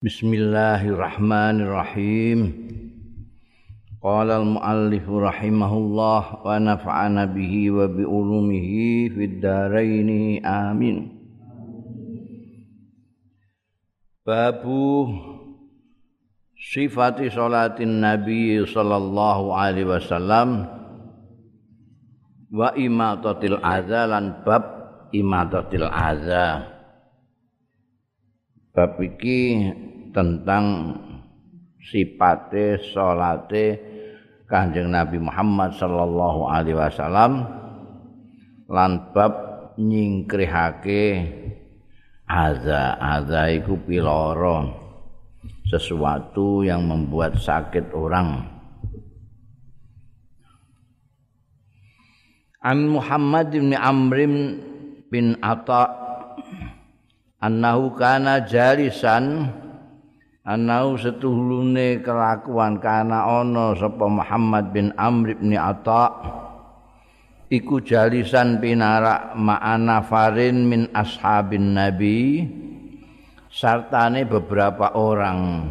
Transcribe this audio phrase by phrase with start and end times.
[0.00, 2.56] Bismillahirrahmanirrahim.
[4.00, 11.20] Qala al-muallif rahimahullah wa nafa'ana bihi wa bi ulumihi fid dharain amin.
[14.24, 15.12] Babu
[16.56, 20.64] sifati salatin nabi sallallahu alaihi wasallam
[22.48, 24.64] wa imatatil adza lan bab
[25.12, 26.72] imatatil adza.
[28.72, 29.76] Bab iki
[30.10, 30.94] tentang
[31.80, 33.66] sipate salate
[34.50, 37.46] Kanjeng Nabi Muhammad sallallahu alaihi wasallam
[38.66, 39.32] lan bab
[39.78, 41.02] nyingkrihake
[42.26, 44.80] aza aza iku piloro
[45.70, 48.58] sesuatu yang membuat sakit orang.
[52.60, 54.18] An Muhammad bin Amr
[55.08, 55.88] bin Atta
[57.40, 59.48] annahu kana jalisan
[60.50, 66.10] anau setuhulune kelakuan kana ana sapa Muhammad bin Amr bin Atha
[67.46, 72.42] iku jalisan pinara ma'ana farin min ashabin nabi
[73.46, 75.70] sartane beberapa orang.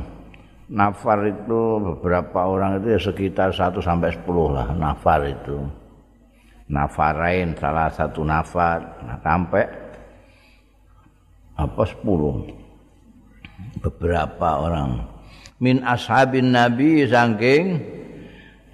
[0.69, 5.66] Nafar itu beberapa orang itu ya sekitar 1 sampai 10 lah nafar itu.
[6.69, 8.77] Nafarain salah satu nafar.
[9.02, 9.66] Nah, sampai
[11.57, 12.58] apa 10
[13.78, 15.06] beberapa orang.
[15.59, 17.84] Min ashabin nabi saking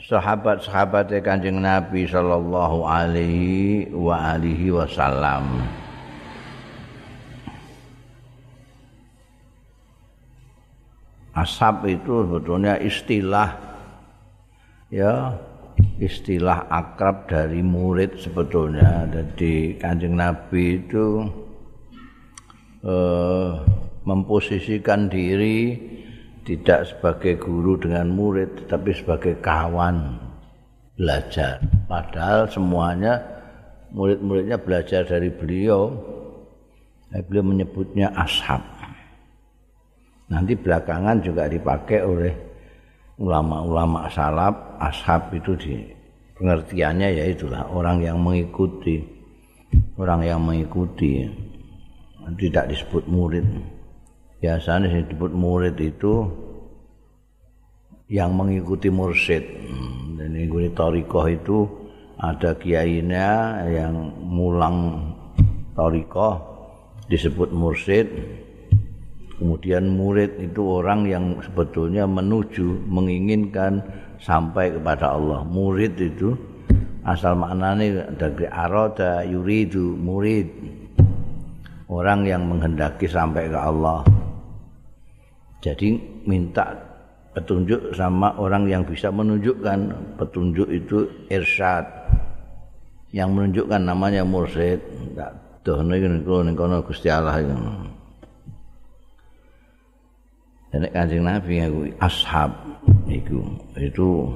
[0.06, 5.66] sahabat-sahabat kanjeng nabi sallallahu alaihi wa alihi wasallam.
[11.36, 13.60] Ashab itu sebetulnya istilah
[14.88, 15.36] ya
[16.00, 19.04] istilah akrab dari murid sebetulnya.
[19.12, 21.28] Jadi kanjeng nabi itu
[22.88, 23.52] eh,
[24.06, 25.75] memposisikan diri
[26.45, 30.22] tidak sebagai guru dengan murid tetapi sebagai kawan
[30.94, 31.58] belajar.
[31.89, 33.17] Padahal semuanya
[33.92, 35.89] murid-muridnya belajar dari beliau.
[37.16, 38.61] Beliau menyebutnya ashab.
[40.27, 42.33] Nanti belakangan juga dipakai oleh
[43.17, 44.77] ulama-ulama salaf.
[44.83, 45.76] Ashab itu di
[46.36, 48.99] pengertiannya ya itulah orang yang mengikuti.
[49.95, 51.23] Orang yang mengikuti.
[52.26, 53.45] Tidak disebut murid
[54.45, 56.30] biasanya disebut murid itu
[58.14, 59.42] yang mengikuti mursyid.
[59.42, 61.58] Hmm, dan mengikuti torikoh itu
[62.22, 65.02] ada kiainya yang mulang
[65.73, 66.38] torikoh
[67.10, 68.05] disebut mursyid.
[69.42, 73.82] Kemudian murid itu orang yang sebetulnya menuju menginginkan
[74.22, 75.42] sampai kepada Allah.
[75.42, 76.38] Murid itu
[77.02, 80.48] asal maknanya dari aroda yuridu murid.
[81.89, 84.05] Orang yang menghendaki sampai ke Allah
[85.65, 85.98] Jadi
[86.30, 86.77] minta
[87.33, 89.89] petunjuk sama orang yang bisa menunjukkan
[90.21, 91.81] petunjuk itu irsyad.
[93.09, 94.77] Yang menunjukkan namanya mursyid.
[95.17, 95.33] Tak
[95.65, 97.55] dohne niku ning kono Gusti Allah iku.
[100.75, 102.52] Nek Kanjeng Nabi aku ashab
[103.08, 103.39] iku
[103.80, 104.27] itu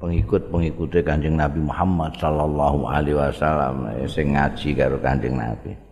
[0.00, 5.91] pengikut-pengikut Kanjeng Nabi Muhammad sallallahu alaihi wasallam sing ngaji karo Kanjeng Nabi.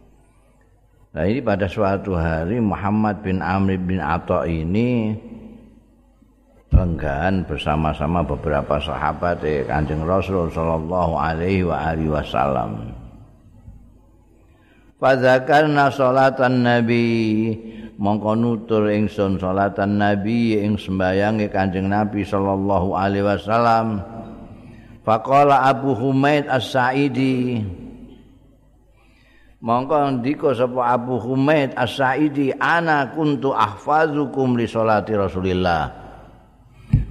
[1.10, 5.18] Nah ini pada suatu hari Muhammad bin Amr bin Atta ini
[6.70, 12.94] lenggan bersama-sama beberapa sahabat eh, Kanjeng Rasul sallallahu alaihi wa alihi wasallam.
[15.02, 17.06] Fadzakarna salatan nabi
[17.98, 23.98] mongko nutur ingsun salatan nabi ing sembayange Kanjeng Nabi sallallahu alaihi wasallam.
[25.02, 27.66] Faqala Abu Humaid As-Sa'idi
[29.60, 35.92] Mongko ndika sapa Abu Humaid As-Sa'idi ana kuntu ahfazukum li sholati Rasulillah.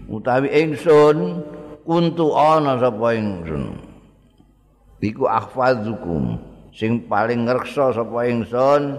[0.09, 1.45] Utawi ingsun
[1.85, 3.77] kuntu ana sapa ingsun.
[4.97, 6.41] Iku ahfazukum
[6.73, 8.97] sing paling ngreksa sapa ingsun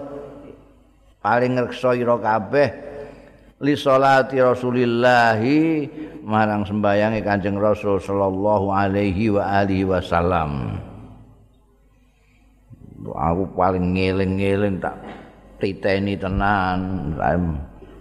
[1.19, 2.71] paling ngreksa ira kabeh
[3.59, 5.35] li sholati Rasulillah
[6.23, 10.79] marang sembayange Kanjeng Rasul sallallahu alaihi wa alihi wasallam.
[13.09, 14.97] Aku paling ngeling-ngeling tak
[15.61, 17.13] titeni tenan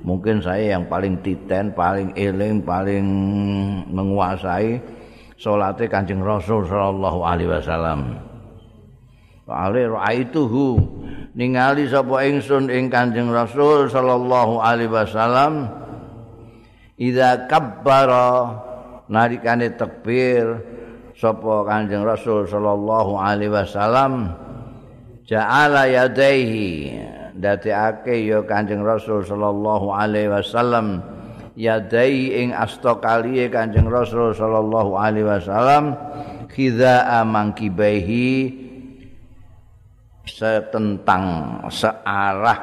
[0.00, 3.04] mungkin saya yang paling titen paling eling paling
[3.92, 4.80] menguasai
[5.40, 8.20] salate Kanjeng Rasul sallallahu alaihi wasallam.
[9.50, 10.78] Ale raaituhu
[11.34, 15.66] ningali sapa ingsun ing Kanjeng Rasul sallallahu alaihi wasallam
[16.94, 18.62] idza kabbara
[19.10, 20.62] narikane takbir
[21.18, 24.38] sapa Kanjeng Rasul sallallahu alaihi wasallam
[25.30, 26.90] ja'ala yadaihi
[27.38, 31.00] ndadekake ya Kanjeng Rasul sallallahu alaihi wasallam.
[31.54, 35.94] Yadai ing asta kaliye Kanjeng Rasul sallallahu alaihi wasallam.
[36.50, 38.58] Khiza amangkibaihi
[40.26, 42.58] setentang searah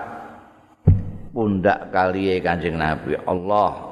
[1.31, 3.15] pundak kaliye Kanjeng Nabi.
[3.23, 3.86] Allah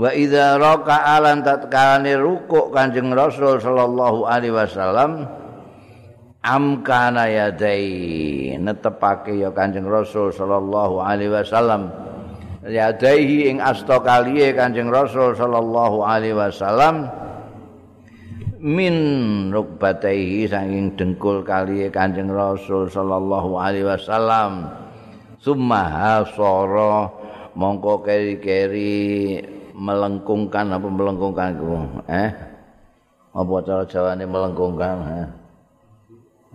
[0.00, 5.28] Wa idza raka'a lan tatkalane rukuk Kanjeng Rasul sallallahu alaihi wasallam
[6.40, 11.92] amkana yadai netepake ya Kanjeng Rasul sallallahu alaihi wasallam.
[12.64, 17.04] Yadaihi ing asta kaliye Kanjeng Rasul sallallahu alaihi wasallam
[18.56, 18.96] min
[19.52, 24.64] rukbataihi saking dengkul kaliye Kanjeng Rasul sallallahu alaihi wasallam.
[25.44, 27.12] Summa hasara
[27.52, 31.64] mongko keri-keri melengkungkan apa melengkungkan itu?
[32.12, 32.30] Eh?
[33.32, 35.28] Apa cara jawane melengkungkan eh?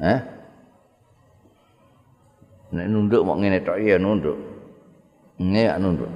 [0.05, 0.19] Eh?
[2.75, 4.37] Nek nunduk mau ngene tok iya nunduk.
[5.41, 6.11] Ngene ya nunduk?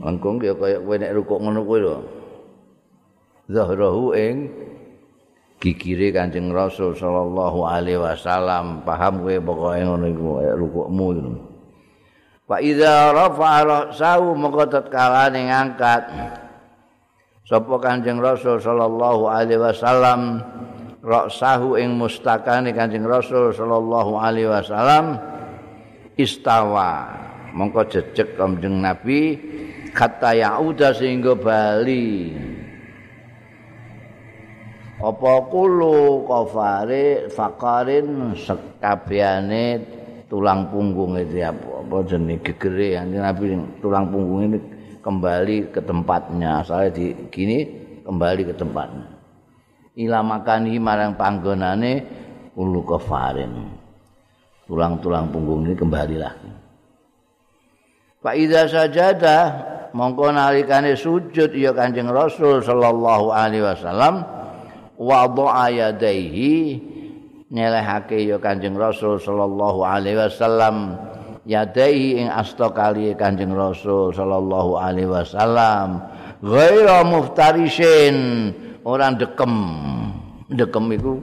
[0.00, 1.96] Melengkung ya kaya kowe nek rukuk ngono kuwi lho.
[3.52, 4.48] Zahrahu ing
[5.60, 8.86] gigire Kanjeng Rasul sallallahu alaihi wasallam.
[8.88, 10.24] Paham kowe pokoke ngono iku
[10.56, 11.55] rukukmu itu
[12.46, 16.02] Wa idza rafa'a ra'sahu maka tatkala ngangkat
[17.42, 20.46] sapa Kanjeng Rasul sallallahu alaihi wasallam
[21.02, 25.18] ra'sahu ing mustakane Kanjeng Rasul sallallahu alaihi wasallam
[26.14, 27.10] istawa.
[27.50, 29.34] Mongko jejeg Kanjeng Nabi
[29.90, 32.30] kata yauda sehingga bali.
[35.02, 39.95] Apa kulo kafare fakarin sekabehane
[40.26, 44.58] tulang punggung itu apa jenis gegere yang nabi tulang punggung ini
[45.06, 46.66] kembali ke tempatnya.
[46.66, 47.58] Asalnya di gini
[48.02, 49.06] kembali ke tempatnya.
[49.96, 51.92] Ilamakani marang panggonane
[52.58, 53.70] ulu kefarin.
[54.66, 56.50] Tulang-tulang punggung ini kembali lagi.
[58.18, 59.44] Pak Ida sajadah
[59.94, 64.26] mongko nalikane sujud ya Kanjeng Rasul sallallahu alaihi wasallam
[64.98, 66.54] wa dha'a yadaihi
[67.50, 70.96] nyelehake ya Kanjeng Rasul sallallahu alaihi wasallam.
[71.46, 76.02] Yadai ing asta kali Kanjeng Rasul sallallahu alaihi wasallam.
[76.42, 78.16] Ghaira muftarisin.
[78.86, 79.52] Orang dekem
[80.46, 81.18] dekem iku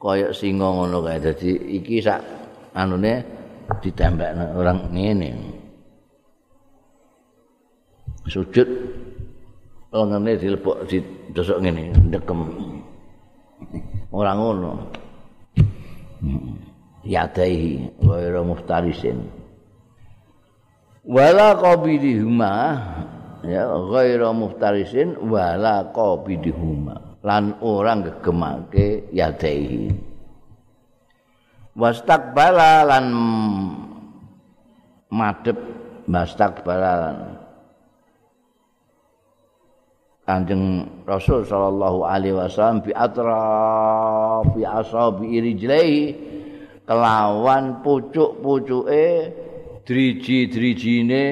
[0.00, 1.20] kaya singa ngono kae.
[1.20, 2.20] Dadi iki sak
[2.76, 3.24] anune
[3.84, 5.30] ditembakno orang ngene.
[8.28, 8.68] Sujud.
[9.88, 11.92] Lengene dilebok didosok ngene.
[12.12, 12.40] Dekem
[14.12, 14.72] orang ngono
[17.06, 19.28] yadaihi ghairu muftarisin.
[21.08, 22.52] Wala qabidihuma
[23.46, 27.18] ya ghairu muftarisin wala qabidihuma.
[27.24, 30.08] Lan orang gegemake yadaihi
[31.78, 33.06] wastaqbala lan
[35.14, 35.58] madhep
[36.10, 37.16] wastaqbala lan
[40.28, 46.04] Kanjeng Rasul sallallahu alaihi wasallam bi atra bi asabi rijlaihi
[46.84, 49.32] kelawan pucuk-pucuke
[49.88, 51.24] driji-drijine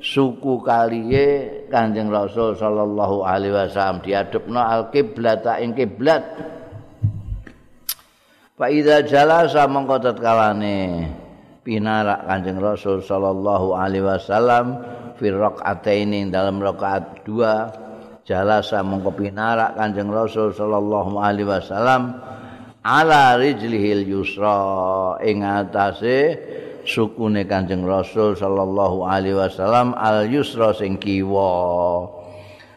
[0.00, 1.26] suku kaliye
[1.68, 6.24] Kanjeng Rasul sallallahu alaihi wasallam diadepno al-qiblat ing kiblat
[8.56, 11.04] Fa idza jalasa mongko tatkalane
[11.60, 14.80] pinarak Kanjeng Rasul sallallahu alaihi wasallam
[15.20, 17.84] fi rakaataini dalam rakaat dua
[18.26, 22.18] jalasa mongko pinarak Kanjeng Rasul sallallahu alaihi wasallam
[22.82, 25.16] ala rijlihil yusra.
[25.22, 26.34] Ing atase
[26.82, 31.54] sukune Kanjeng Rasul sallallahu alaihi wasallam al yusra sing kiwa.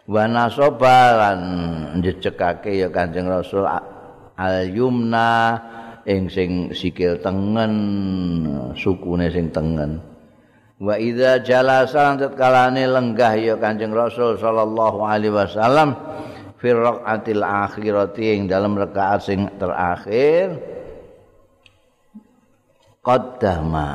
[0.10, 1.41] Wa nasobalan
[1.98, 5.58] njecekake ya Kanjeng Rasul al yumna
[6.06, 7.74] ing sing sikil tengen
[8.77, 10.09] sukune sing tengen
[10.80, 15.92] Wa idza jalasa kalane lenggah ya Kanjeng Rasul sallallahu alaihi wasallam
[16.56, 20.56] fi raqatil akhirati ing dalam rakaat sing terakhir.
[23.04, 23.92] Qaddama.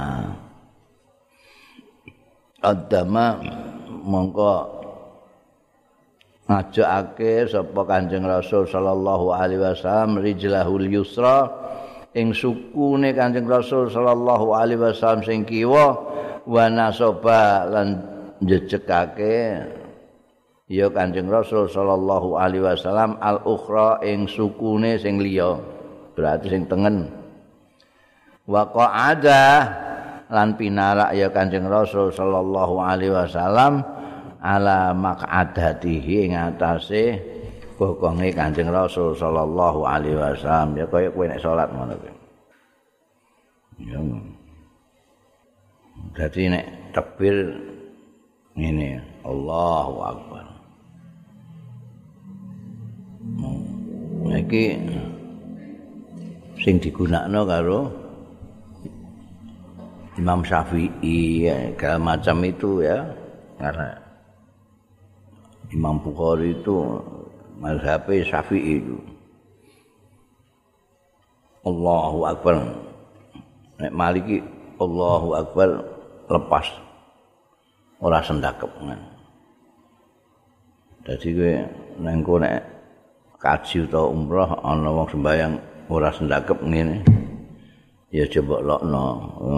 [2.60, 3.26] Qaddama
[4.04, 4.54] mongko
[6.52, 11.48] ngajakake sapa Kanjeng Rasul sallallahu alaihi wasallam rijlahul yusra
[12.12, 16.12] ing sukune Kanjeng Rasul sallallahu alaihi wasallam sing kiwa
[16.44, 18.00] wa nasoba lan
[18.44, 19.64] jejekake
[20.68, 25.56] ya Kanjeng Rasul sallallahu alaihi wasallam al ukhra ing sukune sing liya
[26.16, 27.08] berarti sing tengen
[28.48, 29.44] wa qa'ada
[30.28, 33.84] lan pinarak ya Kanjeng Rasul sallallahu alaihi wasallam
[34.44, 37.16] ala maq'adatihi ing atase
[37.80, 42.12] bokonge Kanjeng Rasul sallallahu alaihi wasallam ya kaya kowe nek salat ngono kuwi.
[43.84, 43.98] Ya.
[46.12, 47.56] Dadi nek takbir
[48.60, 50.44] ini Allahu akbar.
[54.34, 54.64] Iki
[56.60, 57.80] sing digunakno karo
[60.20, 61.56] Imam Syafi'i ya,
[61.96, 63.02] macam itu ya
[63.58, 63.98] karena
[65.74, 67.02] Imam Bukhari itu
[67.58, 68.98] mazhab Syafi'i itu.
[71.64, 72.54] Allahu Akbar.
[73.80, 74.38] Nek Maliki
[74.78, 75.93] Allahu Akbar
[76.28, 76.66] lepas
[78.00, 79.00] ora sendakep kan.
[81.04, 81.52] Dadi kowe
[82.00, 82.64] nang nek
[83.36, 85.54] kaji utawa umrah ana wong sembayang
[85.92, 87.04] ora sendakep ngene.
[88.14, 89.06] Ya coba lokno,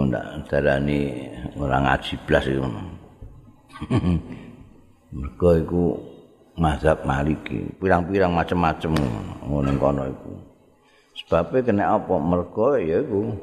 [0.09, 1.29] ndak darani
[1.61, 2.67] ora ngaji blas iku.
[5.13, 5.83] Mergo iku
[6.57, 8.91] mazhab Maliki, pirang-pirang macam-macam
[9.45, 10.31] ngono kono iku.
[11.15, 12.17] Sebabe kena apa?
[12.17, 13.37] Mergo ya iku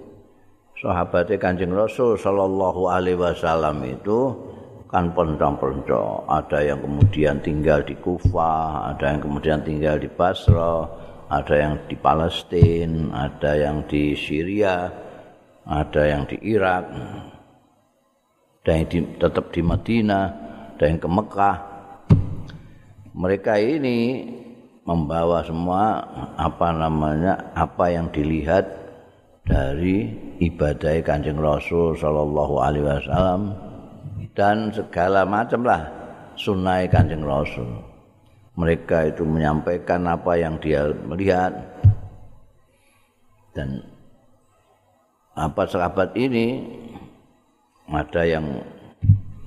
[0.85, 4.37] sahabate Kanjeng Rasul sallallahu alaihi wasallam itu
[4.93, 6.29] kan pencong-pencong.
[6.29, 10.85] Ada yang kemudian tinggal di Kufah, ada yang kemudian tinggal di Basra,
[11.33, 14.93] ada yang di Palestina, ada yang di Syria,
[15.64, 16.85] ada yang di Irak,
[18.61, 20.26] ada yang di, tetap di Madinah,
[20.76, 21.57] ada yang ke Mekah.
[23.17, 24.29] Mereka ini
[24.85, 26.05] membawa semua
[26.37, 28.84] apa namanya apa yang dilihat
[29.44, 30.08] dari
[30.40, 33.52] ibadah Kanjeng Rasul sallallahu alaihi wasallam
[34.34, 37.70] dan segala macam lah sunnah kanjeng Rasul.
[38.54, 41.54] Mereka itu menyampaikan apa yang dia melihat.
[43.54, 43.82] Dan
[45.34, 46.62] apa sahabat ini
[47.90, 48.62] ada yang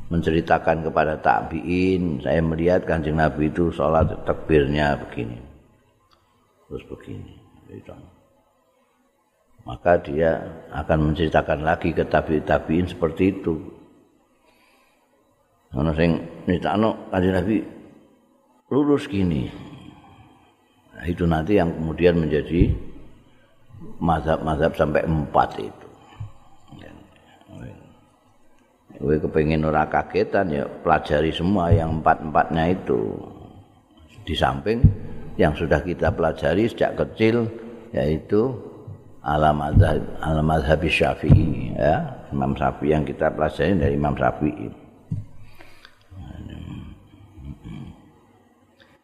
[0.08, 5.40] menceritakan kepada tabiin saya melihat kanjeng Nabi itu sholat takbirnya begini.
[6.68, 7.36] Terus begini
[9.68, 10.40] maka dia
[10.72, 13.60] akan menceritakan lagi ke tabiin seperti itu.
[15.76, 17.60] Ana sing nitakno kanjeng Nabi
[18.72, 19.52] lurus gini.
[20.96, 22.72] Nah, itu nanti yang kemudian menjadi
[24.00, 25.88] mazhab-mazhab sampai empat itu.
[28.98, 33.14] Gue kepengen ora kagetan ya pelajari semua yang empat-empatnya itu.
[34.26, 34.82] Di samping
[35.38, 37.46] yang sudah kita pelajari sejak kecil
[37.94, 38.58] yaitu
[39.28, 42.18] alam mazhab alam mazhab syafi'i ya.
[42.32, 44.68] Imam Syafi'i yang kita pelajari dari Imam Syafi'i.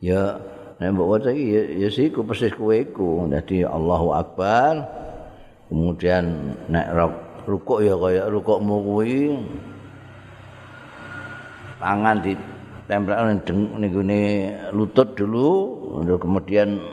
[0.04, 0.36] Ya
[0.84, 3.32] nek mbok waca iki ya, ya siku persis kowe iku.
[3.32, 4.84] Dadi Allahu Akbar
[5.72, 6.92] kemudian nek
[7.48, 9.32] rukuk ya kaya rukukmu kuwi.
[11.80, 12.36] Tangan di
[12.84, 13.40] tempel
[13.80, 13.92] ning
[14.76, 15.48] lutut dulu
[16.20, 16.84] kemudian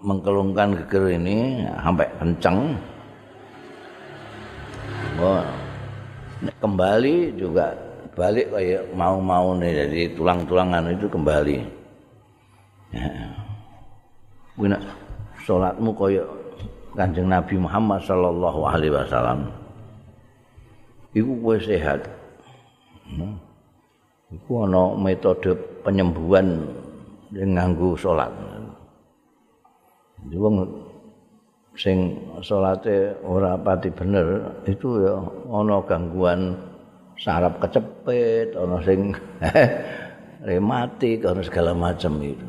[0.00, 2.72] mengkelungkan geger ini sampai kencang
[5.20, 5.44] oh,
[6.58, 7.76] kembali juga
[8.12, 11.56] balik kayak mau-mau nih jadi tulang-tulangan itu kembali.
[12.92, 13.08] Ya.
[14.60, 14.76] Wina
[15.48, 16.24] salatmu kaya
[16.92, 19.48] Kanjeng Nabi Muhammad sallallahu alaihi wasallam.
[21.16, 22.04] Iku kowe sehat.
[23.08, 23.40] Hmm.
[24.28, 26.68] Iku ana metode penyembuhan
[27.32, 28.32] yang nganggo salat.
[30.30, 30.62] Wong
[31.74, 32.14] sing
[32.44, 35.18] salate ora pati bener itu ya
[35.50, 36.54] ana gangguan
[37.18, 39.16] sarap kecepet, ana sing
[40.48, 42.46] rematik, ana segala macam itu.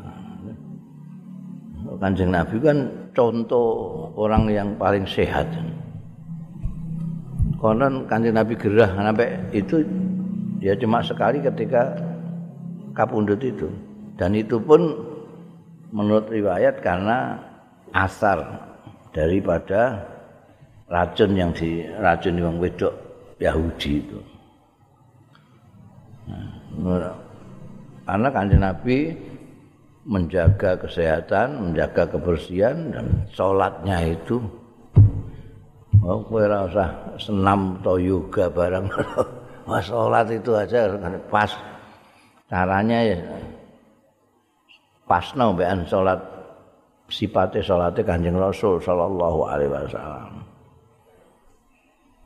[2.02, 2.78] Kanjeng Nabi kan
[3.14, 5.46] contoh orang yang paling sehat.
[7.62, 9.86] Konon Kanjeng Nabi gerah sampai itu
[10.60, 11.96] ya cuma sekali ketika
[12.98, 13.70] kapundut itu.
[14.20, 15.00] Dan itu pun
[15.94, 17.40] menurut riwayat karena
[17.94, 18.42] asar
[19.14, 20.02] daripada
[20.90, 22.94] racun yang di racun yang wedok
[23.38, 24.20] Yahudi itu.
[28.04, 28.98] Karena kanjeng Nabi
[30.04, 34.44] menjaga kesehatan, menjaga kebersihan dan sholatnya itu
[36.04, 38.86] oh ora usah senam atau yoga barang.
[39.64, 40.92] Wah, sholat itu aja
[41.32, 41.48] pas
[42.52, 43.18] caranya ya
[45.08, 46.20] pas no bean sholat
[47.14, 50.42] sifatnya sholatnya kanjeng Rasul Sallallahu Alaihi Wasallam.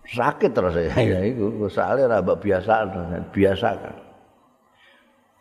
[0.07, 2.87] Sakit terus ya iku soalnya ora biasa
[3.35, 3.95] biasa kan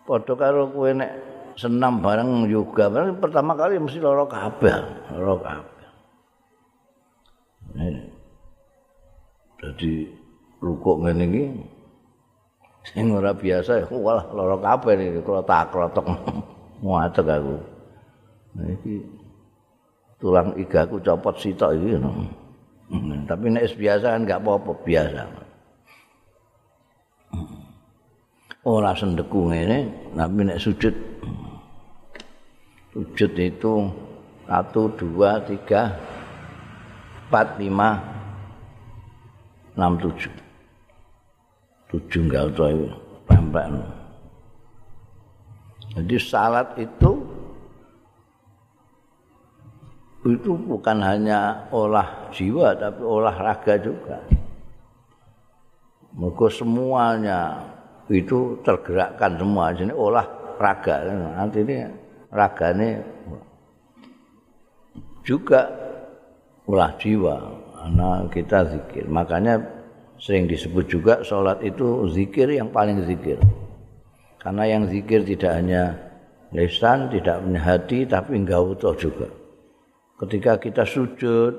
[0.02, 1.10] padha karo kowe nek
[1.54, 4.74] senam bareng yoga bareng pertama kali mesti lara kabeh
[5.14, 5.86] lara kabeh.
[9.62, 9.92] Jadi
[10.58, 11.44] rukuk ngene iki
[12.90, 16.06] sing ora biasa ya walah lara kabeh iki kalau tak krotok
[16.82, 17.54] muatek aku.
[18.58, 18.94] Nah, iki
[20.20, 22.10] tulang igaku copot sitok iki no.
[22.86, 25.22] Hmm, tapi nek biasa kan enggak apa-apa biasa.
[28.66, 30.94] Ora sendeku ngene, tapi nek sujud
[32.94, 33.74] sujud itu
[34.46, 35.90] satu dua tiga
[37.26, 37.98] empat lima
[39.74, 40.30] enam tujuh
[41.90, 42.86] tujuh enggak tahu
[43.26, 43.66] pempek
[45.98, 47.25] jadi salat itu
[50.32, 54.18] itu bukan hanya olah jiwa tapi olah raga juga.
[56.16, 57.60] Mereka semuanya
[58.08, 59.70] itu tergerakkan semua.
[59.76, 61.04] Jadi olah raga.
[61.12, 61.76] Nanti ini
[62.32, 62.88] raga ini
[65.22, 65.68] juga
[66.64, 67.36] olah jiwa.
[67.76, 69.04] Karena kita zikir.
[69.06, 69.62] Makanya
[70.18, 73.38] sering disebut juga sholat itu zikir yang paling zikir.
[74.40, 75.94] Karena yang zikir tidak hanya
[76.50, 79.28] lesan tidak punya hati tapi enggak utuh juga
[80.16, 81.52] ketika kita sujud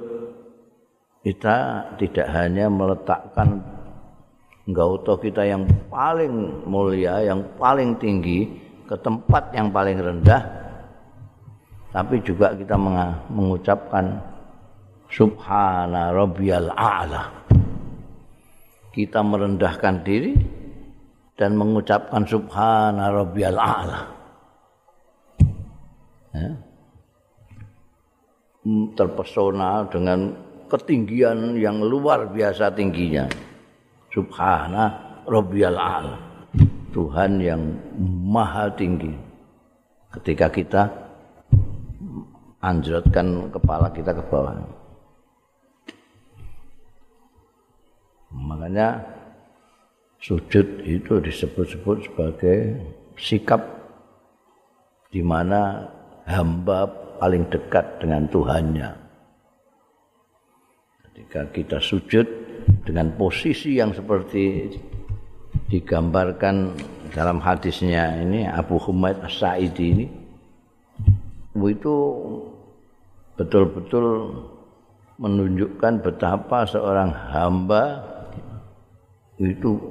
[1.22, 1.58] kita
[2.02, 3.62] tidak hanya meletakkan
[4.68, 8.50] utuh kita yang paling mulia, yang paling tinggi
[8.84, 10.44] ke tempat yang paling rendah
[11.94, 12.76] tapi juga kita
[13.32, 14.22] mengucapkan
[15.08, 17.48] subhana rabbiyal a'la.
[18.92, 20.36] Kita merendahkan diri
[21.40, 24.00] dan mengucapkan subhana rabbiyal a'la.
[26.38, 26.67] Ya
[28.96, 30.36] terpesona dengan
[30.68, 33.28] ketinggian yang luar biasa tingginya.
[34.12, 36.16] Subhana rabbiyal a'la.
[36.92, 37.62] Tuhan yang
[38.28, 39.14] maha tinggi.
[40.12, 40.84] Ketika kita
[42.64, 44.58] anjrotkan kepala kita ke bawah.
[48.34, 49.00] Makanya
[50.20, 52.58] sujud itu disebut-sebut sebagai
[53.16, 53.62] sikap
[55.14, 55.88] di mana
[56.28, 58.90] hamba paling dekat dengan Tuhannya.
[61.06, 62.26] Ketika kita sujud
[62.86, 64.78] dengan posisi yang seperti
[65.68, 66.78] digambarkan
[67.12, 70.08] dalam hadisnya ini Abu Humaid As-Sa'idi ini
[71.58, 71.96] itu
[73.34, 74.30] betul-betul
[75.18, 78.06] menunjukkan betapa seorang hamba
[79.42, 79.82] itu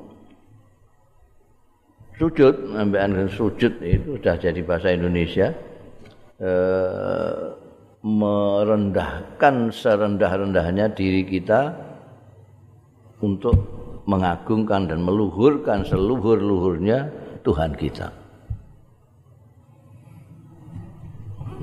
[2.17, 5.51] sujud ambil sujud itu sudah jadi bahasa Indonesia
[6.37, 7.44] Eh,
[8.05, 11.72] merendahkan serendah-rendahnya diri kita
[13.25, 13.57] untuk
[14.05, 17.09] mengagungkan dan meluhurkan seluhur-luhurnya
[17.40, 18.12] Tuhan kita.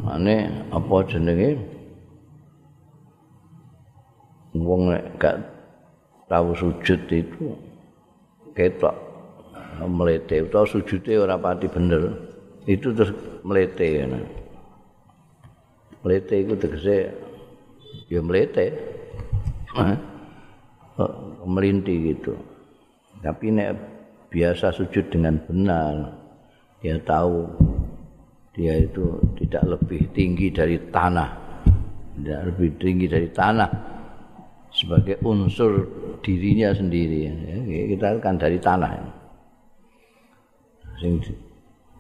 [0.01, 1.61] Mane apa jenenge?
[4.57, 5.37] Wong nek gak
[6.27, 7.55] tahu sujud itu
[8.57, 8.93] ketok
[9.85, 12.09] melete utawa sujude ora pati bener.
[12.65, 13.13] Itu terus
[13.45, 14.05] melete ya.
[16.03, 17.15] Mlete iku tegese
[18.11, 18.75] ya mlete.
[21.43, 22.35] Melinti gitu.
[23.23, 23.71] Tapi nek
[24.29, 26.11] biasa sujud dengan benar,
[26.83, 27.47] dia tahu
[28.53, 31.29] dia itu tidak lebih tinggi dari tanah.
[32.13, 33.71] Tidak lebih tinggi dari tanah
[34.69, 35.87] sebagai unsur
[36.21, 37.19] dirinya sendiri.
[37.25, 38.91] Ya, kita kan dari tanah.
[41.01, 41.17] Sing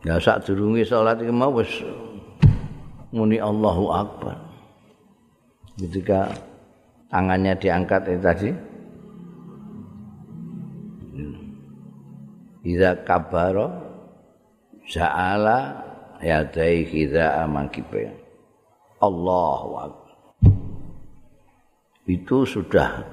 [0.03, 1.79] Ya sak durunge salat iki mau wis
[3.13, 4.37] muni Allahu Akbar.
[5.77, 6.33] Ketika
[7.13, 8.49] tangannya diangkat itu tadi.
[12.63, 13.69] Iza kabaro
[14.89, 15.77] ja'ala
[16.25, 18.09] yadai kita amankibe.
[18.97, 20.13] Allahu Akbar.
[22.09, 23.05] Itu sudah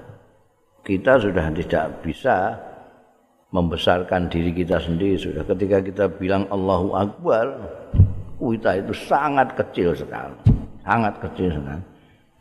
[0.80, 2.56] kita sudah tidak bisa
[3.50, 7.46] membesarkan diri kita sendiri sudah ketika kita bilang Allahu Akbar
[8.40, 10.32] kita itu sangat kecil sekali.
[10.80, 11.84] Sangat kecil sekali.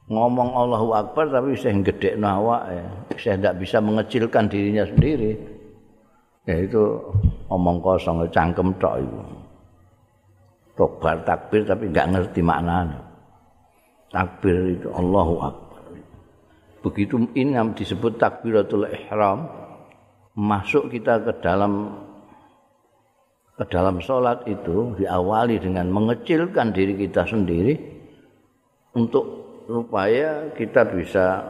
[0.10, 2.88] Ngomong Allahu Akbar tapi saya gede nawa ya.
[3.20, 5.38] Saya tidak bisa mengecilkan dirinya sendiri.
[6.50, 6.82] Ya itu
[7.52, 9.20] omong kosong, cangkem tok itu.
[10.74, 12.98] Tobar takbir tapi nggak ngerti maknanya.
[14.10, 15.84] Takbir itu Allahu Akbar.
[16.80, 19.46] Begitu ini yang disebut takbiratul ihram,
[20.34, 21.92] masuk kita ke dalam
[23.60, 27.76] ke dalam sholat itu diawali dengan mengecilkan diri kita sendiri
[28.96, 29.26] untuk
[29.68, 31.44] supaya kita bisa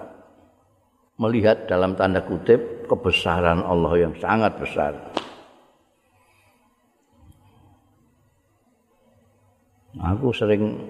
[1.22, 4.98] melihat dalam tanda kutip kebesaran Allah yang sangat besar.
[10.02, 10.82] Aku sering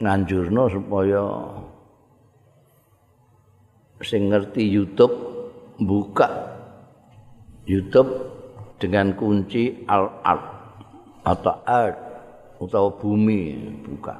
[0.00, 1.20] nganjurno supaya
[4.00, 5.12] sing ngerti YouTube
[5.76, 6.56] buka
[7.68, 8.31] YouTube
[8.82, 10.42] dengan kunci al art
[11.22, 11.98] atau art
[12.58, 13.54] atau bumi
[13.86, 14.18] buka.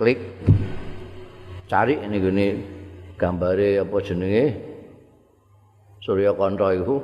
[0.00, 0.20] Klik.
[1.68, 2.48] Cari ini gini.
[3.20, 4.56] Gambare apa jenenge?
[6.00, 6.96] Surya Kanto itu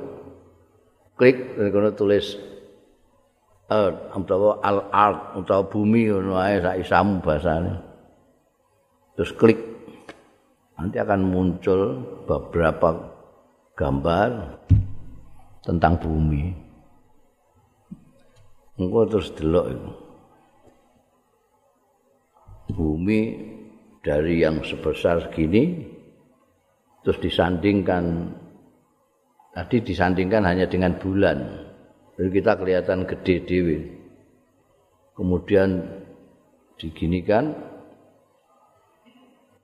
[1.13, 1.53] klik.
[1.53, 2.33] Ngono tulis
[3.69, 7.77] uh, utawa al art utawa bumi ngono ae sak isamu bahasane.
[9.13, 9.61] Terus klik.
[10.81, 13.19] Nanti akan muncul beberapa
[13.75, 14.59] gambar
[15.63, 16.55] tentang bumi.
[18.79, 19.91] Engko terus delok itu
[22.71, 23.21] bumi
[23.99, 25.83] dari yang sebesar segini
[27.03, 28.31] terus disandingkan
[29.51, 31.37] tadi disandingkan hanya dengan bulan.
[32.15, 33.79] Jadi kita kelihatan gede dewi
[35.19, 35.83] kemudian
[36.79, 37.51] diginikan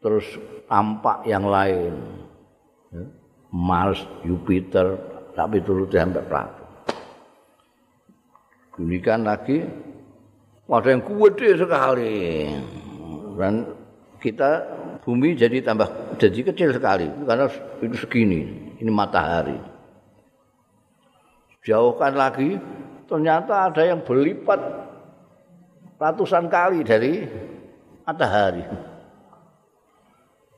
[0.04, 0.28] terus
[0.68, 1.96] tampak yang lain.
[3.56, 6.66] Mars, Jupiter tapi turut sampai Plato
[8.76, 9.64] ginikan lagi
[10.68, 12.16] ada yang gede sekali.
[13.36, 13.54] Dan
[14.20, 14.64] kita
[15.04, 17.08] bumi jadi tambah jadi kecil sekali.
[17.24, 17.46] Karena
[17.84, 19.56] itu segini ini matahari.
[21.66, 22.60] Jauhkan lagi
[23.10, 24.60] ternyata ada yang berlipat
[25.98, 27.26] ratusan kali dari
[28.06, 28.66] matahari.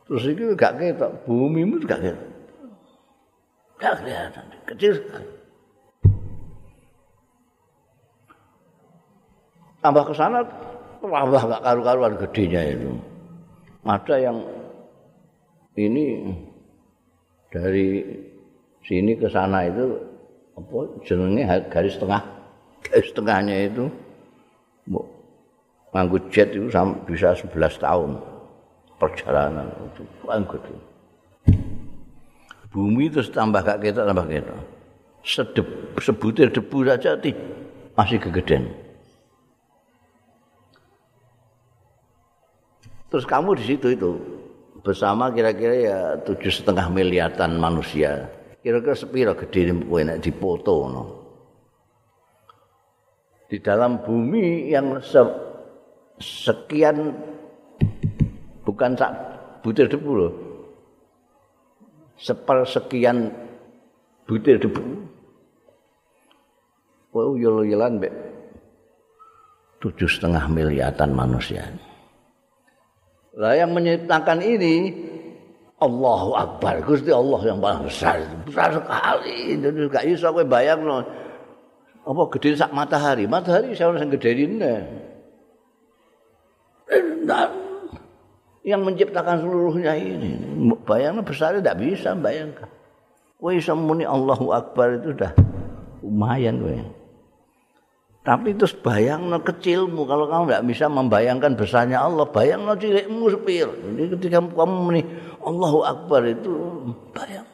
[0.08, 2.37] Terus itu gak ketok bumi itu gak ketok
[3.78, 5.30] gak kelihatan kecil sekali
[9.82, 10.44] tambah ke sana
[11.00, 12.92] tambah gak karu-karuan gedenya itu.
[13.88, 14.38] Ada yang
[15.80, 16.36] ini
[17.48, 18.04] dari
[18.84, 19.96] sini ke sana itu
[20.58, 22.20] apa jenenge garis tengah
[22.84, 23.88] garis tengahnya itu
[25.96, 26.68] nganggo jet itu
[27.08, 28.20] bisa 11 tahun
[29.00, 30.60] perjalanan itu anggut
[32.70, 34.56] bumi terus tambah gak kita tambah kita
[35.24, 35.68] sedep
[36.00, 37.20] sebutir debu saja
[37.96, 38.70] masih kegedean
[43.08, 44.12] Terus kamu di situ itu
[44.84, 48.28] bersama kira-kira ya tujuh setengah miliaran manusia.
[48.60, 51.04] Kira-kira sepiro gede ini nak dipoto no.
[53.48, 55.24] Di dalam bumi yang se
[56.20, 57.16] sekian
[58.68, 59.12] bukan sak
[59.64, 60.34] butir debu loh.
[62.18, 63.30] Sepersekian
[64.26, 64.82] butir debu.
[67.14, 68.10] Wah, yolo-yolan be
[69.78, 71.70] tujuh setengah miliaran manusia.
[73.38, 74.90] Lah yang menyitakan ini
[75.78, 76.82] Allahu Akbar.
[76.82, 78.18] Gusti Allah yang paling besar.
[78.50, 79.54] Besar sekali.
[79.62, 81.06] Jadi gak bisa kowe bayangno.
[82.02, 83.30] Apa gede sak matahari?
[83.30, 84.58] Matahari saya orang gede ini.
[87.28, 87.46] Nah,
[88.68, 90.36] yang menciptakan seluruhnya ini.
[90.84, 92.68] Bayangnya besar tidak bisa bayangkan.
[93.40, 95.32] Kowe iso muni Allahu Akbar itu sudah
[96.04, 96.76] lumayan kowe.
[98.28, 103.32] Tapi terus bayang no kecilmu kalau kamu tidak bisa membayangkan besarnya Allah, bayang no cilikmu
[103.32, 103.72] sepir.
[103.72, 105.02] Jadi ketika kamu meni
[105.40, 106.52] Allahu Akbar itu
[107.16, 107.48] bayang.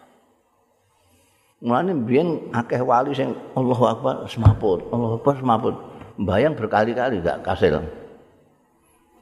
[1.62, 5.76] Mulane biyen akeh wali sing Allahu Akbar semaput, Allahu Akbar semaput.
[6.18, 7.86] Bayang berkali-kali gak kasil.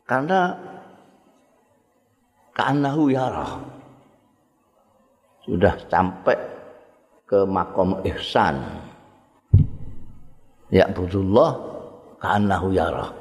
[0.08, 0.70] Karena
[2.62, 3.58] ka'annahu yarah.
[5.41, 6.38] Sudah sampai
[7.26, 8.62] ke makom ihsan.
[10.71, 11.52] ya budullah
[12.24, 13.12] kanahu yarah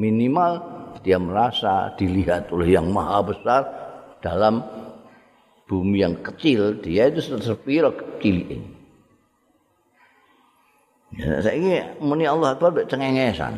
[0.00, 0.64] minimal
[1.04, 3.62] dia merasa dilihat oleh yang maha besar
[4.24, 4.64] dalam
[5.68, 8.68] bumi yang kecil dia itu sepiro kecil ini.
[11.14, 13.54] Ya, saya ini muni Allah Akbar cengengesan.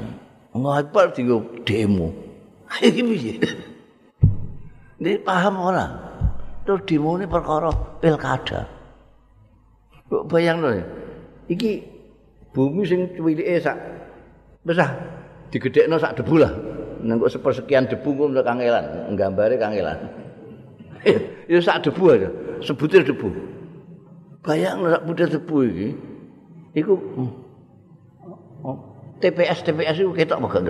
[0.52, 2.12] Allah Akbar tinggal demo
[4.96, 5.92] ini paham orang
[6.64, 8.66] terus demo ini perkara pilkada.
[10.30, 10.72] Bayang loh
[11.46, 11.82] iki
[12.50, 13.76] bumi sing cuwilike sak
[14.64, 14.96] besar
[15.52, 16.52] digedhekno sak debu lah.
[17.04, 19.98] Nang kok sepersekian debu kok ndak kangelan gambare kangelan.
[21.46, 22.28] Ya sak debu aja
[22.66, 23.30] sebutir debu.
[24.42, 25.88] Bayang sak butir debu iki.
[26.76, 26.92] Iku
[28.66, 28.76] oh,
[29.22, 30.66] TPS TPS itu apa gak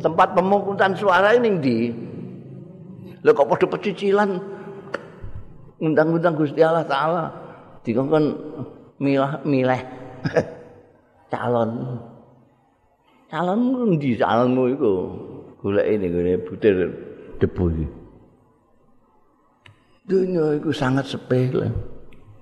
[0.00, 1.78] tempat pemungutan suara ini di
[3.20, 4.30] lho kok padha pecicilan?
[5.80, 7.24] Undang-undang Gusti Allah taala.
[7.80, 8.24] Dikongkon
[9.00, 9.80] milah milih
[11.32, 12.00] calon.
[13.32, 13.60] Calon
[13.96, 14.92] di calonmu itu
[15.60, 16.74] golek ini gue butir
[17.40, 17.86] debu ini
[20.10, 21.70] dunia itu sangat sepele.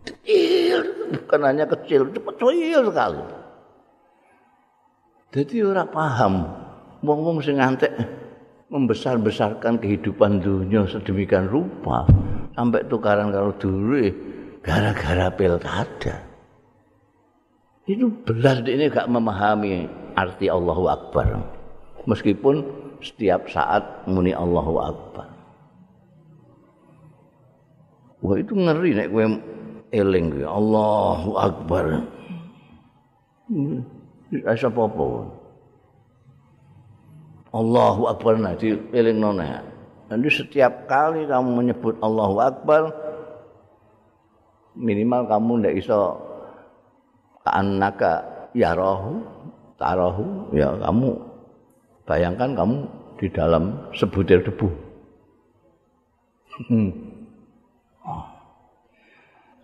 [0.09, 0.81] Kecil
[1.13, 3.23] bukan hanya kecil cepat kecil sekali.
[5.29, 6.35] Jadi orang paham
[7.05, 7.93] wong-wong sing ngantek
[8.69, 12.05] membesar-besarkan kehidupan dunia sedemikian rupa
[12.53, 14.13] sampai tukaran kalau dulu
[14.61, 16.29] gara-gara pilkada
[17.89, 21.41] itu belas ini gak memahami arti Allahu Akbar.
[22.09, 22.65] meskipun
[23.05, 25.29] setiap saat muni Allahu Akbar.
[28.25, 29.25] Wah itu ngeri nek kowe
[29.95, 31.85] eling kowe Allahu Akbar.
[34.45, 35.07] Asa apa-apa.
[37.53, 39.65] Allahu Akbar nanti eling nona.
[40.09, 42.93] Nanti setiap kali kamu menyebut Allahu Akbar
[44.79, 46.17] minimal kamu ndak iso
[47.49, 49.25] annaka yarahu
[49.81, 51.17] tarahu ya kamu
[52.05, 52.77] bayangkan kamu
[53.17, 54.69] di dalam sebutir debu.
[56.69, 56.91] Hmm.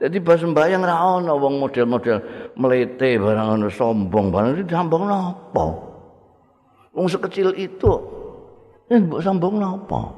[0.04, 2.16] Jadi pas sembahyang ra ono wong model-model
[2.60, 5.93] melete barang ono sombong barang itu sombong napa?
[6.94, 7.92] Wong sekecil itu.
[8.86, 10.14] Eh mbok sombong napa?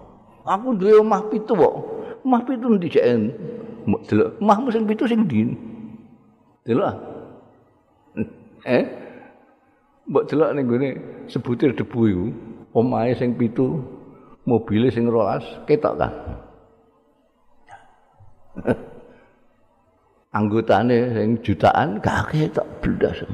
[0.47, 1.75] Aku duwe omah pitu kok.
[2.23, 3.07] Omah pitu ndi jek?
[3.87, 5.57] Mbok delok, omahmu sing pitu sing ndi?
[6.67, 6.95] Delok.
[8.67, 8.85] Eh?
[10.07, 10.89] Mbok delok ning gone
[11.33, 12.27] sebutir debu iku.
[12.77, 13.81] Omahe sing pitu,
[14.45, 16.13] mobile sing rolas, ketok kan?
[20.37, 23.25] anggotane sing jutaan kakek tak blas.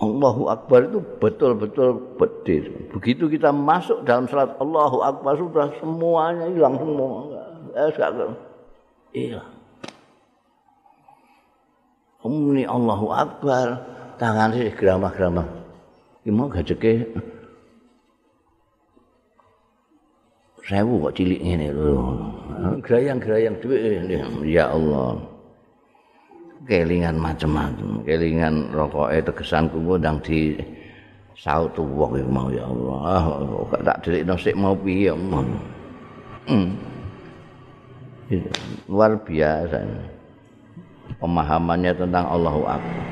[0.00, 2.72] Allahu Akbar itu betul-betul bedir.
[2.88, 7.28] Begitu kita masuk dalam salat Allahu Akbar sudah semuanya hilang semua.
[7.92, 8.32] Sekarang
[9.12, 9.52] hilang.
[12.24, 13.84] Umni Allahu Akbar
[14.16, 15.48] tangan sih geramah-geramah.
[16.24, 17.08] Gimana gajeke
[20.64, 21.96] sewu kok cilik ngene lho.
[22.80, 24.08] Grayang-grayang dhuwit
[24.48, 25.20] ya Allah.
[26.68, 30.60] Kelingan macam-macam, kelingan rokoke tegesanku ngundang di
[31.32, 33.32] saut wong iku mau ya Allah.
[33.64, 35.40] Kok tak delikno sik mau piye Allah.
[36.46, 36.68] Hmm.
[38.92, 39.80] Luar biasa.
[41.16, 43.06] Pemahamannya tentang Allahu Akbar.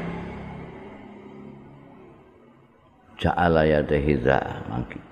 [3.18, 5.02] Ja'ala yadaihi za'a mangkib.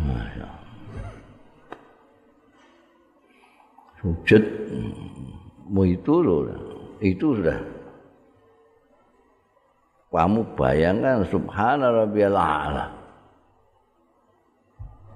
[0.00, 0.55] Masya Sujud
[5.66, 6.46] mu itu loh,
[7.02, 7.58] itu sudah
[10.16, 12.88] kamu bayangkan subhana rabbiyal a'la.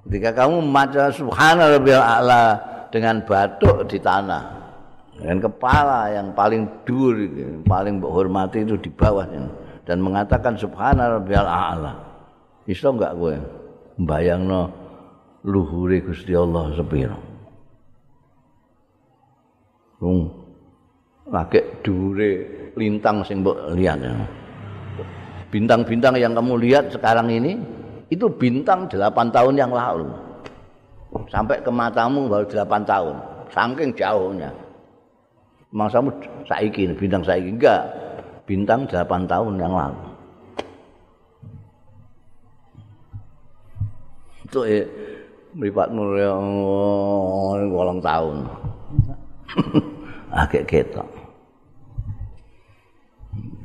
[0.05, 2.43] Ketika kamu membaca subhana rabbiyal a'la
[2.93, 4.43] dengan batuk di tanah,
[5.17, 9.49] dengan kepala yang paling dur, yang paling hormati itu di bawahnya
[9.89, 11.97] dan mengatakan subhana rabbiyal a'la.
[12.69, 13.33] Iso enggak kowe
[13.97, 14.69] mbayangno
[15.49, 17.30] luhure Gusti Allah sepiro?
[20.01, 20.27] Wong
[21.29, 22.31] lagi dure
[22.75, 24.01] lintang sing mbok lihat
[25.53, 27.59] Bintang-bintang yang kamu lihat sekarang ini
[28.11, 28.97] itu bintang 8
[29.31, 30.07] tahun yang lalu.
[31.27, 33.15] Sampai ke matamu baru 8 tahun.
[33.51, 34.51] Saking jauhnya.
[35.75, 36.11] Mangsamu
[36.47, 37.83] saiki bintang saiki enggak.
[38.47, 40.11] Bintang 8 tahun yang lalu.
[44.51, 44.83] itu eh
[45.55, 46.35] mripat mulya
[47.71, 48.03] wolong
[50.41, 51.09] agek ketok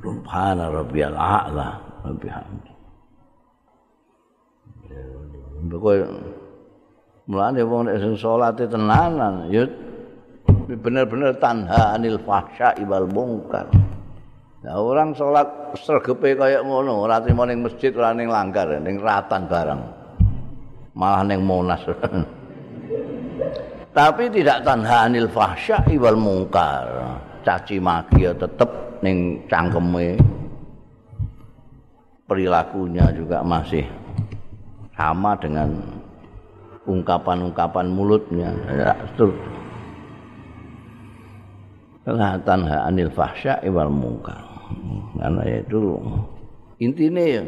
[0.03, 1.69] subhana rabbiyal a'la
[2.07, 2.73] rabbi hamdi
[5.67, 6.07] Pokoke
[7.27, 9.67] mulane wong nek sing salate tenanan ya
[10.79, 13.67] bener-bener tanha anil fahsya wal mungkar.
[14.63, 15.47] Nah, orang salat
[15.79, 19.83] sergepe kaya ngono, ora trimo ning masjid, ora ning langgar, ning ratan bareng.
[20.97, 21.85] malah neng monas
[23.97, 26.85] tapi tidak tanha anil fahsya wal mungkar.
[27.41, 28.69] Caci maki ya tetep
[29.01, 30.21] neng cangkeme.
[32.29, 33.89] Perilakunya juga masih
[34.93, 35.73] sama dengan
[36.85, 38.53] ungkapan-ungkapan mulutnya.
[38.69, 39.33] Ya, terus
[42.45, 44.45] tanha anil fahsya wal mungkar.
[45.17, 45.97] Karena itu
[46.77, 47.43] intinya ya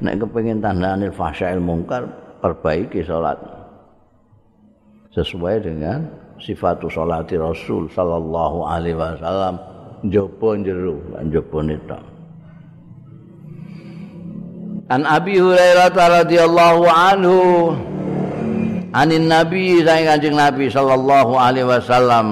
[0.00, 2.08] nek kepengen tanda anil fahsya il mungkar
[2.40, 3.36] perbaiki salat
[5.10, 6.06] sesuai dengan
[6.38, 9.70] sifat salati Rasul sallallahu alaihi wasallam.
[10.00, 10.96] Jopo jero
[11.28, 12.00] jopo nita
[14.88, 17.38] An Abi Hurairah radhiyallahu anhu
[18.96, 22.28] anin Nabi saya kanjeng Nabi sallallahu alaihi wasallam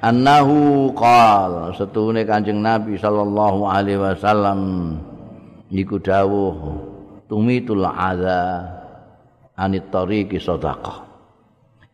[0.00, 4.60] annahu qala setune kanjeng Nabi sallallahu alaihi wasallam
[5.74, 6.78] iku dawuh
[7.26, 8.70] tumitul adza
[9.58, 11.09] anit tariqi sadaqah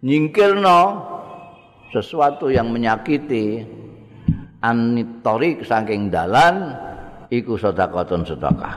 [0.06, 0.80] nyingkirno
[1.90, 3.66] sesuatu yang menyakiti
[4.62, 6.78] anit tariq saking dalan
[7.26, 8.76] iku sedekahun sedekah.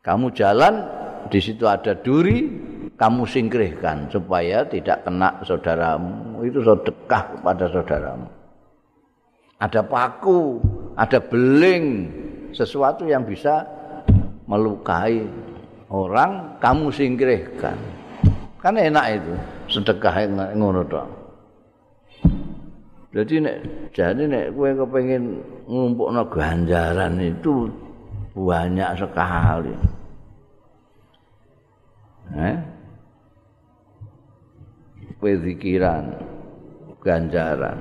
[0.00, 0.74] Kamu jalan
[1.28, 2.48] di situ ada duri
[2.96, 6.40] kamu singkirkan supaya tidak kena saudaramu.
[6.48, 8.28] Itu sedekah kepada saudaramu.
[9.60, 10.62] Ada paku
[10.96, 12.08] ada beling
[12.56, 13.66] sesuatu yang bisa
[14.48, 15.20] melukai
[15.92, 17.97] orang kamu singkirkan
[18.58, 19.34] kan enak itu.
[19.70, 20.14] Sedekah
[20.54, 21.06] ngono tok.
[23.08, 23.56] Jadi nek
[23.96, 27.72] jadi nek kowe kepengin ngumpulno ganjaran itu
[28.36, 29.74] banyak sekali.
[32.36, 32.56] Eh?
[35.18, 36.14] Zikiran
[37.02, 37.78] ganjaran.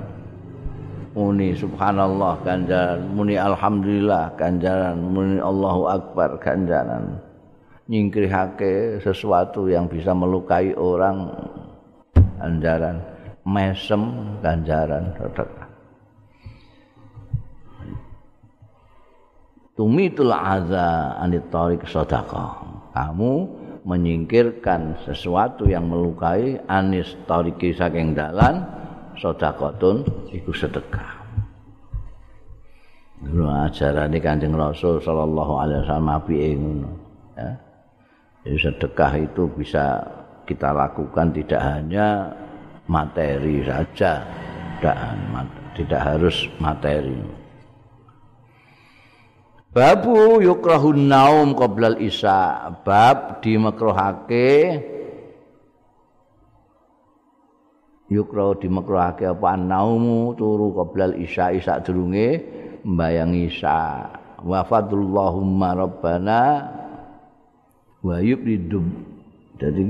[1.17, 7.26] Muni subhanallah ganjaran muni alhamdulillah ganjaran muni Allahu akbar ganjaran
[7.87, 11.31] nyingkrihake sesuatu yang bisa melukai orang.
[12.37, 13.01] Ganjaran
[13.47, 14.01] mesem
[14.45, 15.15] ganjaran.
[15.17, 15.67] Sedekah
[19.77, 22.65] tumitul aza anit tariq sedekah
[22.97, 23.33] kamu
[23.87, 28.65] menyingkirkan sesuatu yang melukai anis tariki saking dalan
[29.15, 31.15] sedekahun iku sedekah.
[33.65, 36.89] Ajaran ini kanjeng Rasul Sallallahu Alaihi Wasallam api ngono.
[37.33, 37.49] Ya.
[38.47, 39.99] Jadi sedekah itu bisa
[40.47, 42.31] kita lakukan tidak hanya
[42.87, 44.23] materi saja,
[44.79, 44.95] tidak,
[45.75, 47.19] tidak harus materi.
[49.75, 52.71] Babu yukrahun naum qoblal isya.
[52.87, 54.79] Bab dimakruhake
[58.07, 62.47] yukrahu dimakruhake apa naumu turu qoblal isya isya durunge
[62.87, 64.07] mbayang isya.
[64.39, 66.41] Wa fadlullahumma rabbana
[68.01, 68.83] wa yubridu.
[69.57, 69.81] Jadi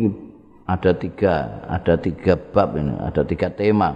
[0.68, 3.96] ada tiga, ada tiga bab ini, ada tiga tema.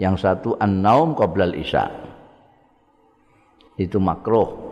[0.00, 1.92] Yang satu an-naum qoblal isya.
[3.76, 4.70] Itu makruh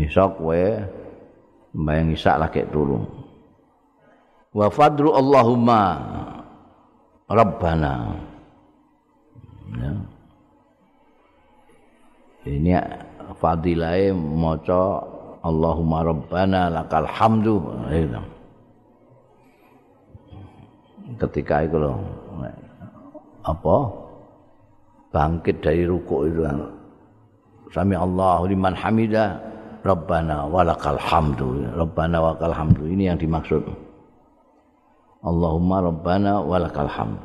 [0.00, 0.64] iso kowe
[1.76, 3.04] mbayang isak lagi turu
[4.56, 5.80] wa fadru Allahumma
[7.28, 8.16] Rabbana
[9.76, 9.92] ya.
[12.48, 12.72] ini
[13.36, 15.04] fadilai maca
[15.46, 17.62] Allahumma Rabbana lakal hamdu
[17.94, 18.22] itu.
[21.22, 21.78] ketika itu
[23.46, 23.76] apa
[25.14, 26.42] bangkit dari rukuk itu
[27.70, 29.38] sami Allah liman hamidah
[29.86, 31.62] Rabbana walakal hamdu.
[31.78, 32.90] Rabbana walakal hamdu.
[32.90, 33.62] Ini yang dimaksud.
[35.22, 37.22] Allahumma Rabbana walakal hamdu.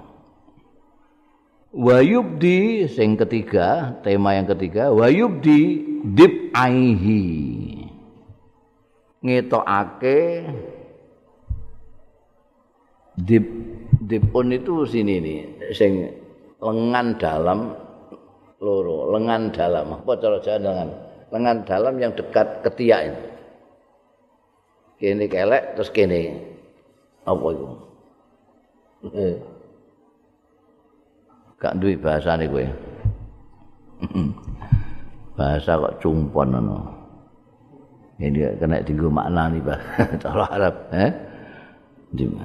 [1.71, 7.25] Wa yubdi sing ketiga, tema yang ketiga, wa yubdi dib aihi.
[9.21, 10.49] Ngetokake
[13.21, 13.45] dip
[14.01, 15.39] dipun itu sini nih
[15.77, 16.09] sing
[16.57, 17.59] lengan dalam
[18.57, 20.89] loro lengan dalam apa cara jalan
[21.29, 23.21] lengan dalam yang dekat ketiak ini.
[25.01, 26.37] Kini kelek terus kini
[27.25, 27.67] apa itu?
[29.17, 29.35] Eh.
[31.61, 32.65] Gak duit bahasa nih gue.
[35.37, 37.00] bahasa kok cumpon no.
[38.21, 40.75] Ini kena tinggu makna nih bahasa Arab.
[40.93, 41.11] Eh?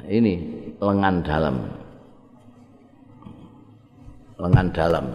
[0.09, 0.35] Ini
[0.81, 1.57] lengan dalam.
[4.41, 5.07] Lengan dalam.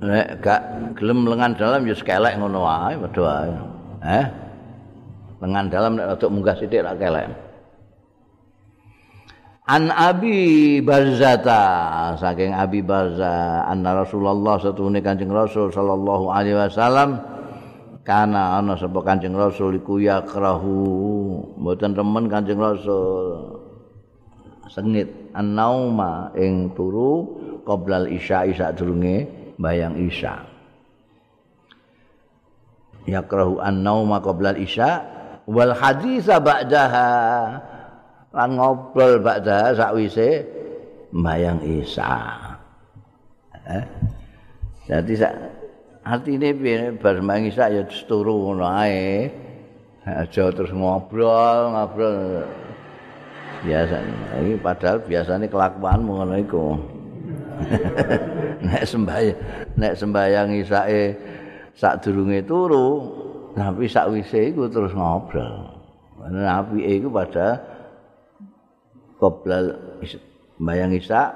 [0.00, 0.60] nek gak
[0.96, 3.32] gelem lengan dalam ya sekelek ngono wae padha.
[4.00, 4.26] Eh?
[5.44, 7.28] Lengan dalam nek untuk munggah sithik ra kelek.
[9.68, 12.16] An Abi Barzata.
[12.16, 17.20] Saking Abi Barza anna Rasulullah satune Kanjeng Rasul sallallahu alaihi wasallam.
[18.00, 20.80] Kana ana sapa Kanjeng Rasul iku yakrahu.
[21.60, 23.60] Mboten remen Kanjeng Rasul.
[24.70, 25.20] Sengit.
[25.30, 28.74] An-nauma ing turu qoblal isya isya
[29.60, 30.42] bayang isya.
[33.06, 35.06] Yakrahu an-nauma qabla isya
[35.46, 37.08] wal haditsa ba'daha
[38.30, 40.46] lan ngobrol ba'daha sakwise
[41.10, 42.38] bayang isya
[43.66, 43.84] eh?
[44.90, 45.34] jadi sak
[46.02, 49.30] artine piye bar bayang isya ya turu ngono ae.
[50.00, 52.42] Aja terus ngobrol ngobrol.
[53.60, 54.00] Biasa
[54.40, 56.80] ini padahal biasanya kelakuan mengenai iku.
[58.66, 59.38] Nek sembayang
[59.76, 61.02] nek sembayang isake
[61.76, 62.88] sadurunge turu
[63.52, 65.68] tapi sakwise iku terus ngobrol.
[66.26, 67.60] Nabi iku pada
[69.20, 71.28] qoblal sembayang isa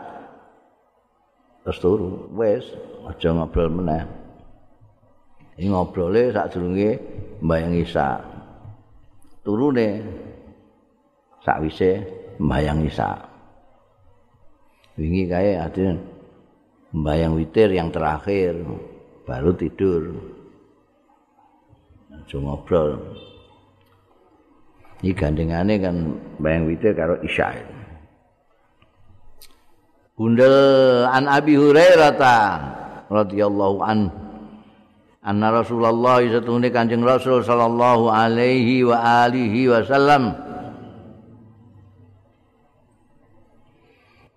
[1.63, 2.65] terus turu wis
[3.05, 4.03] aja ngobrol meneh
[5.61, 6.97] ini ngobrole sadurunge
[7.45, 8.09] sembayang isa
[9.45, 9.89] turune
[11.45, 11.93] sakwise
[12.41, 13.11] sembayang isa
[14.97, 16.15] wingi kae adine
[16.95, 18.55] Bayang witir yang terakhir
[19.27, 20.15] baru tidur.
[22.15, 23.19] Aja ngobrol.
[25.03, 27.51] Iki gandengane kan bayang witir karo isya.
[30.15, 32.23] Bundel an Abi Hurairah
[33.11, 34.15] radhiyallahu an
[35.27, 40.39] anna Rasulullah satune Kanjeng Rasul sallallahu alaihi wa alihi wasallam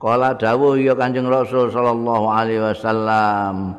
[0.02, 3.74] Kala dawuh ya Kanjeng Rasul sallallahu alaihi wasallam,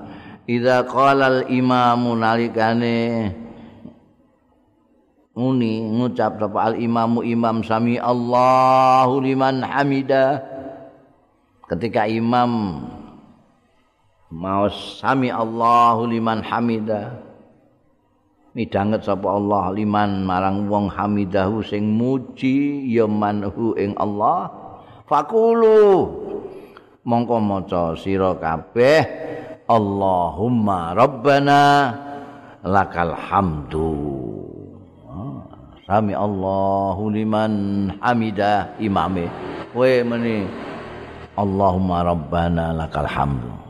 [0.51, 3.31] "Idza qala al-imamu nalikane
[5.39, 10.58] muni ngucap sapa al-imamu imam sami Allahu liman hamida."
[11.69, 12.81] Ketika imam
[14.33, 17.13] mau sami Allahu liman hamida.
[18.57, 24.49] Midanget sapa Allah liman marang wong hamidahu sing muji ya manhu ing Allah.
[25.05, 26.09] Fakulu
[27.05, 29.05] mongko maca sira kabeh
[29.69, 31.63] Allahumma rabbana
[32.65, 33.93] lakal hamdu.
[35.05, 35.45] Ah,
[35.85, 37.53] sami Allahu liman
[38.01, 39.29] hamida imame.
[39.77, 40.49] Kowe meni
[41.39, 43.69] Allahumma rabbana lakal hamdu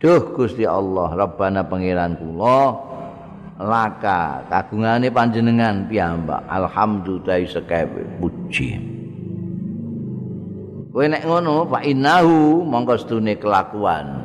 [0.00, 2.60] Duh Gusti Allah Rabbana pangeran kula
[3.56, 6.44] laka kagungane panjenengan piyambak.
[6.52, 8.76] Alhamdulillah sekepe puji.
[10.92, 14.20] Kowe nek ngono fa innahu mongko sedune kelakuan.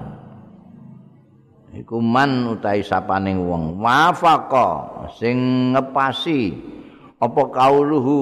[1.72, 3.80] Iku man utahe sapaning wong.
[3.80, 4.67] Wafaqa
[5.15, 6.51] sing ngepasi
[7.24, 8.22] apa kauluhu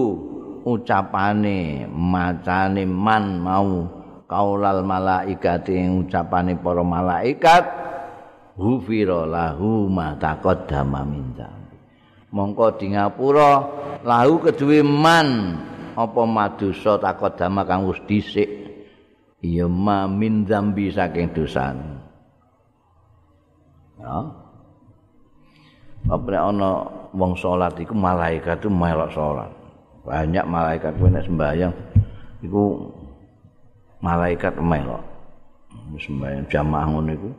[0.66, 3.88] ucapane macane man mau
[4.30, 7.64] kaulal malaikati ucapane para malaikat
[8.60, 11.34] hufira lahu ma taqaddama min
[12.30, 13.52] mongko di ngapura
[14.06, 15.58] lahu kedue man
[16.00, 18.48] apa madosa taqaddama kang wis dhisik?
[19.44, 22.00] Ya ma min dzambi saking dosane.
[24.00, 24.16] Ya.
[26.08, 29.52] Apa ana wong salat iku malaikat itu melok salat
[30.10, 30.98] banyak malaikat.
[30.98, 31.74] Kuwi nek sembahyang
[32.42, 32.90] iku
[34.02, 35.06] malaikat melok
[36.02, 37.30] sembahyang jamaah ngono iku.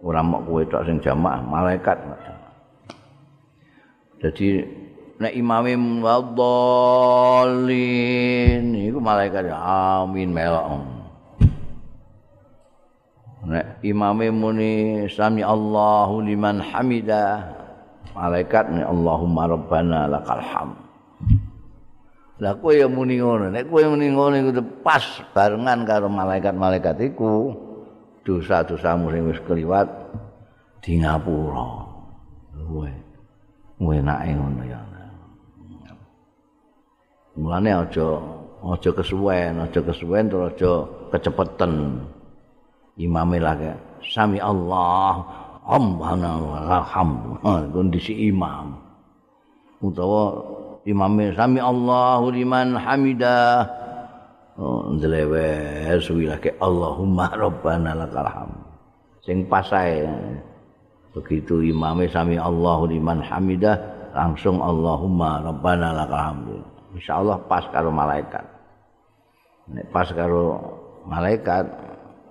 [0.00, 1.98] Ora mok kowe tok sing jamaah malaikat
[4.20, 4.68] jadi
[5.16, 7.64] nek imame wadhalin
[8.76, 10.84] iku malaikat amin melok.
[13.40, 17.48] Nek imame muni sami Allahu liman hamida
[18.12, 20.89] malaikat nek Allahumma rabbana lakal hamd
[22.40, 25.04] Lah kowe ya muni ngono, nek kowe muni ngono iku pas
[25.36, 27.52] barengan karo malaikat-malaikat iku.
[28.24, 29.88] dosa-dosamu sing wis kliwat
[30.84, 31.88] di ngapura.
[32.68, 32.90] Kowe
[33.80, 34.80] kowe enake ngono ya.
[37.40, 38.06] Mulane aja
[38.60, 40.72] aja kesuwen, aja kesuwen terus aja
[41.16, 42.04] kecepeten.
[43.00, 43.72] Imame lagi
[44.12, 45.24] sami Allah
[45.64, 47.40] walhamdu.
[47.72, 48.76] Kondisi imam.
[49.80, 50.44] Utawa
[50.86, 53.66] imame sami Allahu liman hamidah.
[54.60, 58.28] ndlewes wilake Allahumma rabbana lakal
[59.24, 59.64] sing pas
[61.16, 63.76] begitu imame sami Allahu liman hamidah
[64.12, 66.48] langsung Allahumma rabbana lakal hamd.
[66.92, 68.42] Insyaallah pas karo malaikat.
[69.70, 70.58] Nek pas karo
[71.06, 71.64] malaikat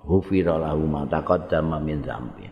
[0.04, 2.46] hufira lahu ma taqaddama min dzambi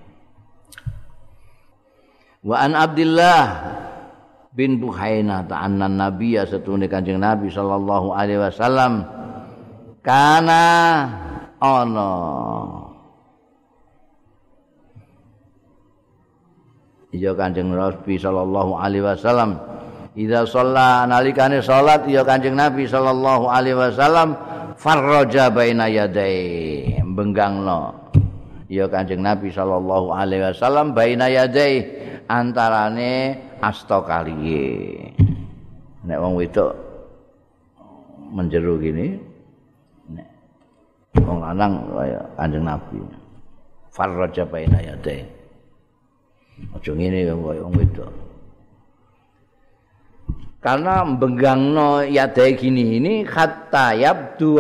[2.45, 3.43] wa an Abdullah
[4.53, 9.05] bin Buhaina ta'anna nabiyya satune kanjeng Nabi sallallahu alaihi wasallam.
[10.05, 10.65] Kana
[11.61, 12.11] ana.
[17.09, 19.57] Iya kanjeng Rasul sallallahu alaihi wasallam.
[20.19, 24.35] Idza shalla nalikane salat iya kanjeng Nabi sallallahu alaihi wasallam
[24.75, 28.11] farraja baina yadai benggangno
[28.67, 31.87] iya kanjeng Nabi sallallahu alaihi wasallam baina yadai
[32.27, 34.65] antarane asta kaliye
[36.07, 36.73] nek wong wedok
[38.33, 39.29] menjeru gini
[41.25, 43.01] wong lanang kaya Kanjeng Nabi.
[43.93, 45.25] Farraja baina yadai.
[46.75, 48.13] Aja ngene kaya wong wedok.
[50.59, 54.59] Karena benggangno yadai gini ini khatta yabdu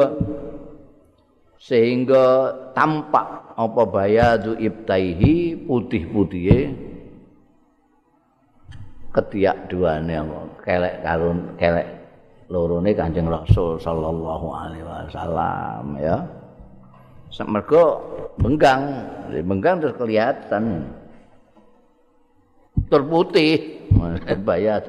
[1.58, 6.87] sehingga tampak apa bayadu ibtaihi putih-putihe
[9.12, 10.20] ketiak duane
[10.60, 11.88] kelek karun kelek
[12.48, 16.16] lorone Kanjeng Rasul sallallahu alaihi wasallam ya.
[17.44, 18.00] mergo
[18.40, 19.04] benggang
[19.44, 20.88] benggang terus kelihatan.
[22.88, 23.84] Terputih
[24.48, 24.80] bayar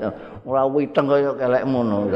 [0.47, 2.07] ora witeng kaya kelek ngono.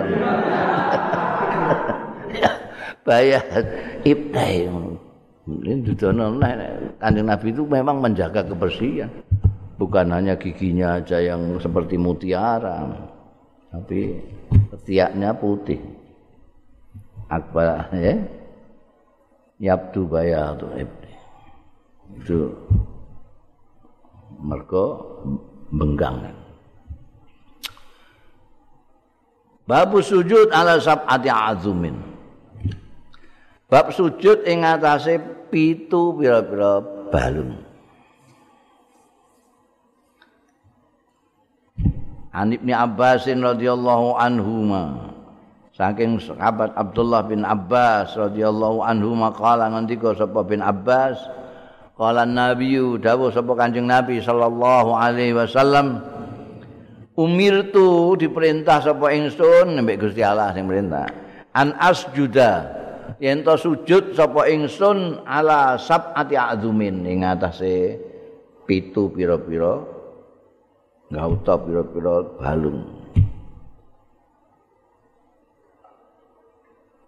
[3.03, 3.43] Bayar
[4.07, 4.63] ibtai
[5.43, 6.39] ini dudono
[7.03, 9.11] kanjeng Nabi itu memang menjaga kebersihan
[9.78, 13.09] bukan hanya giginya aja yang seperti mutiara
[13.74, 14.21] Tapi
[14.69, 15.82] ketiaknya putih.
[17.26, 18.21] Akbar ya.
[19.57, 20.69] Yabdu bayadu
[22.13, 22.53] Itu
[24.38, 24.86] mergo
[25.74, 26.43] benggang.
[29.63, 31.95] Babu sujud ala sab'ati azumin.
[33.71, 35.17] Bab sujud ing atase
[35.49, 37.62] pitu pira-pira balung.
[42.34, 45.13] An Ibnu Abbas radhiyallahu anhuma.
[45.73, 51.17] Saking sahabat Abdullah bin Abbas radhiyallahu anhu maqala ngendika sapa bin Abbas
[51.97, 56.01] qala nabiyyu dawuh sapa Kanjeng Nabi sallallahu alaihi wasallam
[57.17, 61.09] umirtu diperintah sapa ingsun nek Gusti Allah sing perintah
[61.57, 62.69] an asjuda
[63.17, 67.97] yen to sujud sapa ingsun ala sab'ati azumin ing atase
[68.65, 69.92] pitu pira-pira
[71.14, 72.82] ngauta pira-pira balung.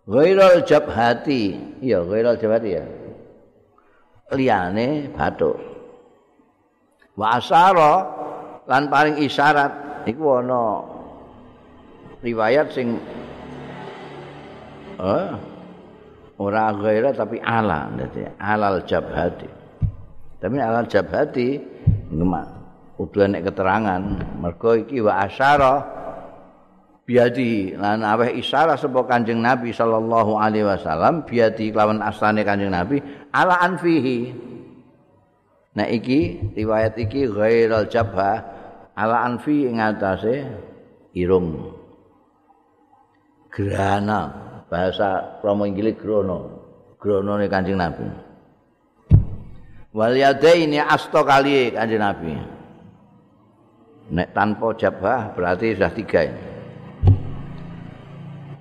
[0.05, 2.85] Ghairal jabhati, iya ghairal jabhati ya.
[4.37, 5.57] Liyane bathuk.
[7.17, 7.93] Wa asara
[8.69, 10.05] lan paling isyarat.
[10.05, 10.85] Iku ana
[12.21, 13.01] riwayat sing
[15.01, 15.27] eh
[16.37, 19.49] ora ghaira tapi ala dadi alal jabhati.
[20.37, 21.57] Tapi alal jabhati
[22.13, 22.54] ngemak
[22.95, 24.01] kudu nek keterangan
[24.39, 25.83] mergo iki wa asyara
[27.03, 27.75] biadi.
[27.75, 33.03] Lan aweh isyarah sapa Kanjeng Nabi sallallahu alaihi wasallam biadi lawan asane Kanjeng Nabi
[33.35, 34.31] ala anfihi.
[35.75, 38.39] Nah iki riwayat iki ghairal jabhah
[38.95, 40.47] ala anfi ing atase
[41.11, 41.75] irung.
[43.51, 44.21] Grana
[44.67, 46.63] bahasa Romo Inggris grono
[46.95, 48.07] grono ne Kanjeng Nabi.
[49.95, 52.54] Wal yadaini asto kali Kanjeng Nabi
[54.11, 56.43] nek tanpa jabah berarti sudah tiga ini.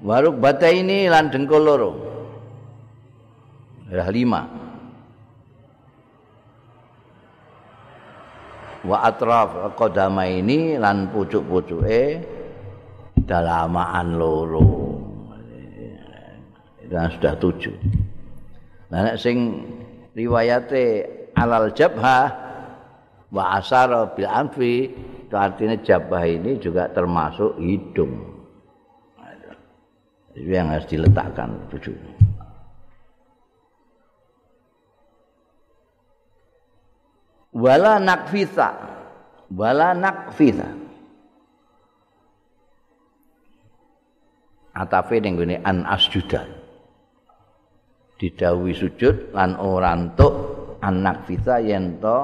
[0.04, 1.92] Waruk bata ini lan dengkul loro.
[3.88, 4.42] Sudah lima.
[8.84, 12.20] Wa atraf qadama ini lan pucuk-pucuke
[13.24, 15.00] dalamaan loro.
[16.84, 17.76] Itu sudah tujuh.
[18.92, 19.64] Nah sing
[20.12, 22.43] riwayate alal jabha
[23.34, 24.94] wa asara bil anfi.
[25.26, 28.14] Itu artinya jabah ini juga termasuk hidung.
[30.38, 31.94] Itu yang harus diletakkan tujuh
[37.54, 38.74] wala nakfisa
[39.54, 40.66] wala nakfisa
[44.74, 46.42] atafe ning gone an asjuda.
[48.18, 50.34] Didhawuhi sujud lan ora entuk
[50.82, 52.18] an nakfisa yen to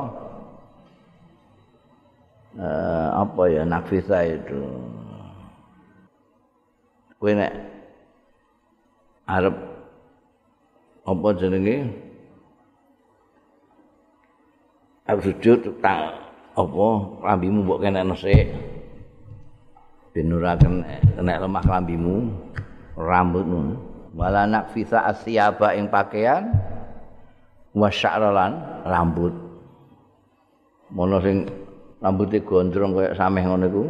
[2.59, 4.63] uh, apa ya nakfisa itu
[7.21, 7.53] kowe nek
[9.29, 9.57] arep
[11.05, 11.77] apa jenenge
[15.11, 16.23] Aku sujud tak
[16.55, 16.89] apa
[17.27, 18.47] lambimu mbok kene nesik.
[20.15, 22.31] Ben ora kena lemah lambimu,
[22.95, 23.75] rambutmu.
[24.15, 26.55] Wala nak fisa asyaba ing pakaian
[27.75, 29.35] wa sya'ralan rambut.
[30.95, 31.51] Mono sing
[32.01, 33.85] rambuté gondrong kaya sameh ngono iku.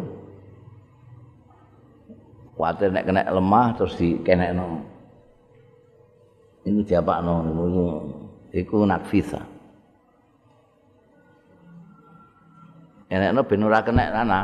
[2.59, 4.85] Kuwatir nek kena lemah terus dikenekno.
[6.69, 7.65] Ini diapakno niku
[8.53, 9.41] iku nakfisa.
[13.11, 14.41] enekno ben ora kena ana.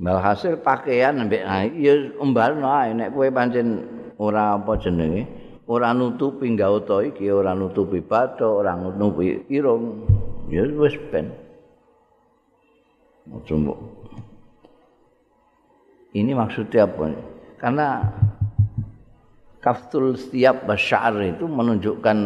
[0.00, 1.44] Malhasil pakaian mbek
[1.76, 3.84] ya umbalno ae nek kowe pancen
[4.16, 5.28] ora apa jenenge,
[5.68, 10.08] ora nutupi gauta iki, ora nutupi bathuk, ora nutupi irung,
[10.50, 11.30] ya wis ben.
[16.10, 17.14] Ini maksudnya apa?
[17.62, 18.02] Karena
[19.62, 22.18] kaftul setiap basyar itu menunjukkan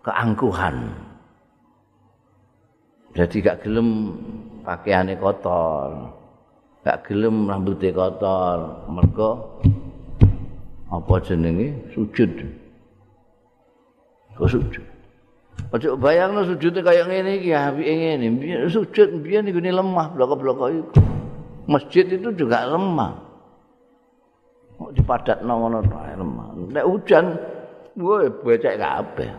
[0.00, 0.76] keangkuhan.
[3.14, 4.16] Jadi gak gelem
[4.64, 6.10] pakaiannya kotor.
[6.82, 8.88] Gak gelem rambutnya kotor.
[8.88, 9.28] Mereka
[10.88, 12.32] apa jenenge sujud.
[14.34, 14.93] Kok sujud?
[15.74, 18.26] Ojo bayangno sujudnya kayak ngene iki ya ngene.
[18.70, 21.02] Sujud biyen niku lemah blok-blok iku.
[21.66, 23.18] Masjid itu juga lemah.
[24.78, 26.46] Kok dipadatno ngono lemah.
[26.70, 27.34] Nek hujan,
[27.98, 29.30] gue becek kabeh.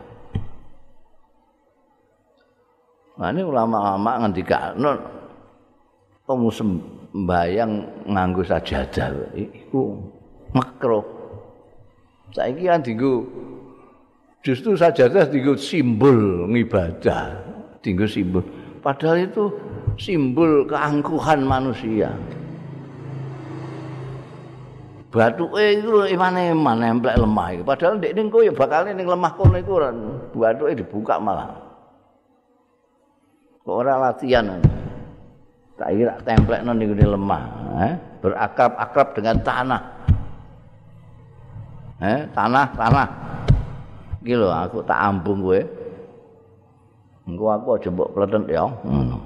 [3.16, 4.92] Nah ini ulama-ulama ngendikano
[6.28, 7.72] kamu sembayang
[8.12, 10.04] nganggo sajadah iku
[10.52, 11.06] makruh.
[12.36, 13.24] Saiki kan dienggo
[14.46, 17.34] justru sajadah dienggo simbol ngibadah,
[17.82, 18.46] dienggo simbol.
[18.86, 19.50] Padahal itu
[19.98, 22.14] simbol keangkuhan manusia.
[25.10, 27.64] Batuke iku iman-iman nemplek lemah iki.
[27.66, 29.90] Padahal ndek ning kowe ya bakal ning lemah kono iku ora
[30.36, 31.56] batuke dibuka malah.
[33.66, 34.62] Kok ora latihan.
[35.76, 37.44] Tak kira templekno ning lemah,
[37.84, 37.94] eh?
[38.24, 39.82] berakrab-akrab dengan tanah.
[42.00, 43.08] Eh, tanah, tanah.
[44.26, 45.62] Iki lho aku tak ambung kowe.
[47.30, 48.66] Engko aku aja mbok pletet ya.
[48.66, 49.22] Ngono.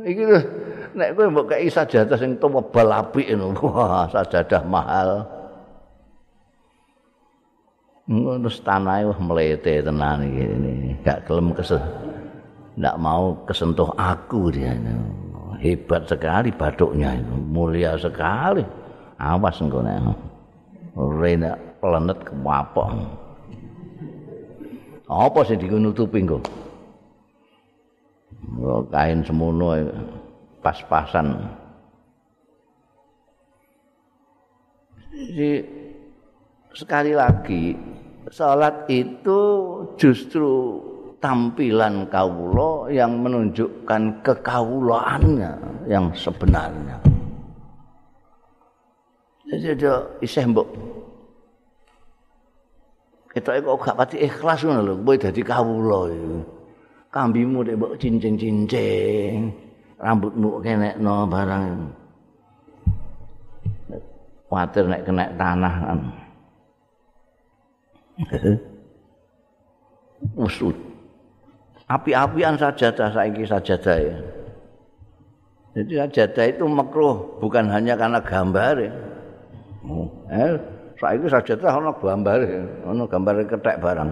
[0.00, 0.40] Iki lho
[0.96, 3.60] nek kowe mbok kei sajadah sing tebal apik ngono.
[3.68, 5.28] Wah, sajadah mahal.
[8.08, 10.44] Ngono tanahe wah mlete tenan iki.
[11.04, 11.84] Gak gelem kesel.
[12.80, 14.72] Ndak mau kesentuh aku dia.
[15.60, 17.12] Hebat sekali batuknya.
[17.28, 18.64] Mulia sekali.
[19.20, 20.00] Awas engko nek.
[20.96, 22.94] Rena plenet kewapok.
[25.10, 26.38] Apa sing dikunutupi engko?
[28.94, 29.74] kain semono
[30.62, 31.42] pas-pasan.
[35.12, 35.52] Jadi
[36.72, 37.74] sekali lagi
[38.30, 39.40] salat itu
[39.98, 40.80] justru
[41.20, 45.52] tampilan kawula yang menunjukkan kekawulaannya
[45.90, 46.96] yang sebenarnya.
[49.52, 49.84] Jadi
[50.24, 50.64] isih mbok
[53.32, 56.36] kita kok gak pati ikhlas ngono lho, kowe dadi kawula iki.
[57.12, 59.52] Kambimu nek mbok cincing-cincing,
[60.00, 61.64] rambutmu kenekno barang.
[64.48, 66.00] Kuatir nek kena tanah kan.
[70.44, 70.76] Usut.
[71.88, 74.16] Api-apian sajadah saiki sajadah ya.
[75.72, 78.92] Jadi sajadah itu makruh bukan hanya karena gambar ya.
[79.88, 80.56] Oh, eh,
[81.02, 82.38] saiki sajadah ana gambar.
[82.86, 84.10] Ana gambar ketek barang.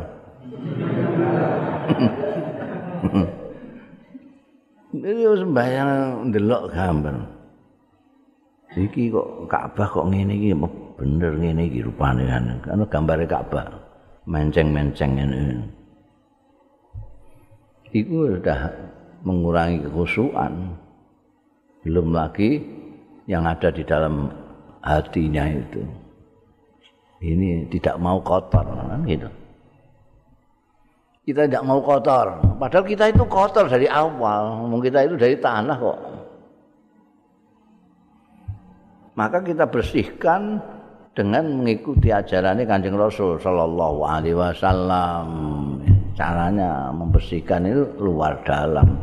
[4.90, 5.90] Ini sembahyang
[6.34, 7.14] ndelok gambar.
[8.70, 10.50] Iki kok Ka'bah kok ngene iki
[10.98, 12.58] bener ngene iki rupane kan.
[12.58, 13.66] Karena gambare Ka'bah
[14.26, 15.42] menceng-menceng ngene.
[17.90, 18.70] Iku sudah
[19.22, 20.74] mengurangi kekhusyuan.
[21.86, 22.60] Belum lagi
[23.26, 24.30] yang ada di dalam
[24.82, 25.82] hatinya itu.
[27.20, 29.28] Ini tidak mau kotor kan gitu.
[31.20, 32.40] kita tidak mau kotor.
[32.56, 34.66] Padahal kita itu kotor dari awal.
[34.80, 35.98] Kita itu dari tanah kok.
[39.14, 40.58] Maka kita bersihkan
[41.12, 45.28] dengan mengikuti ajarannya kanjeng Rasul Sallallahu Alaihi Wasallam.
[46.16, 48.96] Caranya membersihkan itu luar dalam.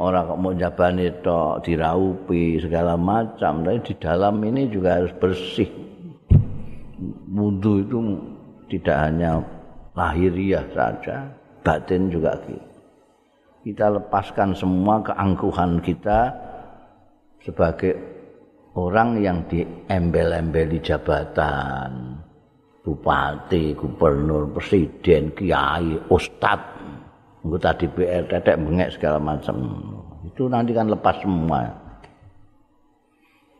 [0.00, 3.60] Orang kok mau jaban itu diraupi segala macam.
[3.60, 5.89] Tapi di dalam ini juga harus bersih.
[7.30, 7.98] Wudhu itu
[8.66, 9.38] tidak hanya
[9.94, 11.30] lahiriah saja,
[11.62, 12.66] batin juga gitu.
[13.60, 16.32] Kita lepaskan semua keangkuhan kita
[17.44, 17.92] sebagai
[18.72, 22.18] orang yang diembel-embeli jabatan.
[22.80, 26.80] Bupati, gubernur, presiden, kiai, ustadz,
[27.44, 29.60] anggota DPR, tetek bengek segala macam.
[30.24, 31.68] Itu nanti kan lepas semua.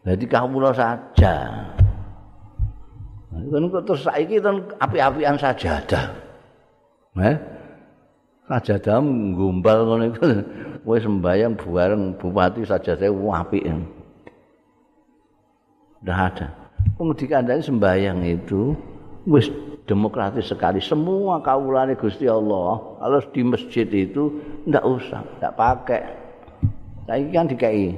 [0.08, 1.36] Jadi kamu saja.
[3.30, 6.04] Kan terus saiki kan api-apian sajadah.
[7.18, 7.36] Eh?
[8.50, 10.22] Sajadah nggombal ngono iku.
[10.88, 13.62] Wis sembayang bareng bupati sajadah apik.
[16.00, 16.48] Udah ada.
[16.96, 18.72] Kemudian anda sembayang itu
[19.28, 19.52] wis
[19.84, 20.80] demokratis sekali.
[20.80, 22.80] Semua kaulane Gusti Allah.
[22.96, 26.02] Kalau di masjid itu ndak usah, ndak pakai.
[27.04, 27.92] Saiki kan dikai.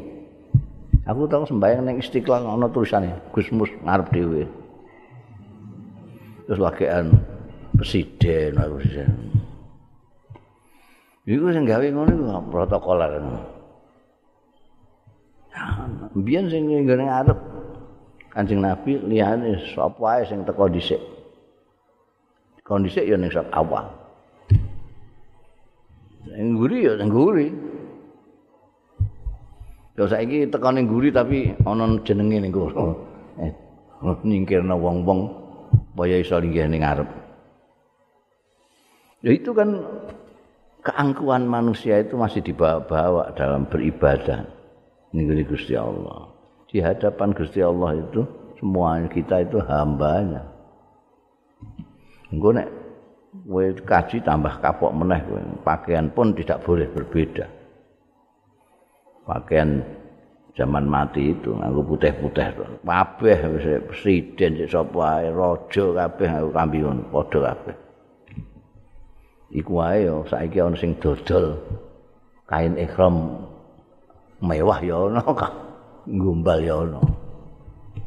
[1.07, 4.43] Aku tahu sembayang neng Istiqlal ana tulisannya Gusmus ngarep dhewe.
[6.47, 7.14] Terus lagian
[7.78, 9.11] presiden aku presiden.
[11.22, 13.22] Iku sing gawe ngono iku protokoler.
[16.18, 17.40] Biyen sing nggone ngarep
[18.32, 20.99] Kanjeng Nabi liyane sapa wae sing teko dhisik.
[22.64, 23.93] Kondisi ya ning sak awal.
[26.24, 27.49] Sing nguri ya sing nguri.
[30.01, 32.97] Yo saiki teko ning nguri tapi ana jenenge ning kono.
[33.36, 33.53] Eh,
[34.24, 35.41] nyingkirna wong-wong
[35.93, 37.09] supaya iso linggih ning ngarep.
[39.20, 39.76] Ya itu kan
[40.80, 44.49] keangkuhan manusia itu masih dibawa-bawa dalam beribadah.
[45.12, 46.32] Ini Gusti Allah.
[46.72, 48.24] Di hadapan Gusti Allah itu
[48.57, 50.49] semua kita itu hambanya.
[52.32, 52.68] Engko nek
[53.45, 55.20] kowe kaji tambah kapok meneh.
[55.61, 57.45] Pakaian pun tidak boleh berbeda.
[59.28, 59.84] Pakaian
[60.53, 62.67] zaman mati itu nganggo putih-putih to.
[62.85, 63.39] Kabeh
[63.89, 67.77] presiden sapa ae raja kabeh nganggo kambiun padha kabeh.
[69.53, 71.61] iku wae yo saiki ana sing dodol
[72.49, 73.45] kain ihram
[74.41, 75.21] mewah ya ana
[76.21, 77.01] gombal ya ana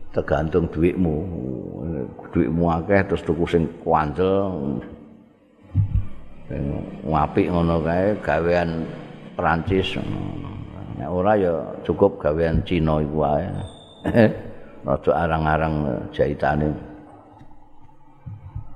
[0.09, 1.15] tergantung duitmu
[2.33, 4.49] duitmu akeh terus tuku sing kuancel
[7.05, 8.89] ngapik ngono kae gawean
[9.37, 10.01] Prancis
[10.95, 13.47] nek ora ya cukup gawean Cina iku wae.
[14.85, 15.75] Rada arang-arang
[16.13, 16.69] jahitane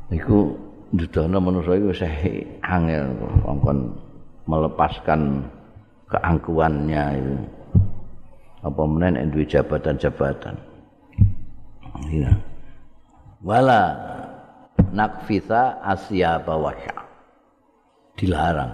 [0.09, 0.57] iku
[0.89, 2.01] ndudono manusa iku wis
[2.65, 3.13] angel
[3.45, 3.93] kongkon
[4.49, 5.45] melepaskan
[6.09, 7.35] keangkuhannya itu
[8.65, 10.57] apa menen duwe jabatan-jabatan?
[12.09, 12.33] Iya.
[13.45, 13.95] Wala
[14.91, 16.97] nakfitha asya bawasya
[18.19, 18.73] dilarang.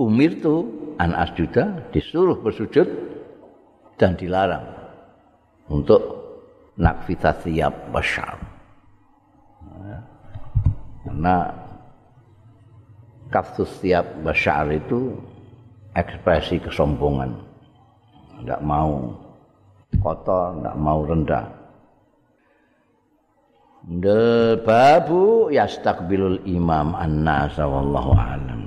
[0.00, 2.88] Umir tu an asjuda disuruh bersujud
[4.00, 4.66] dan dilarang
[5.68, 6.00] untuk
[6.76, 8.56] nakfitha siap basyar
[11.06, 11.54] karena
[13.30, 15.14] kaftus siap basyar itu
[15.94, 17.32] ekspresi kesombongan.
[18.42, 19.16] Tidak mau
[20.02, 21.46] kotor tidak mau rendah.
[23.86, 28.65] Del babu yastakbilul imam an-nasa wallahu alam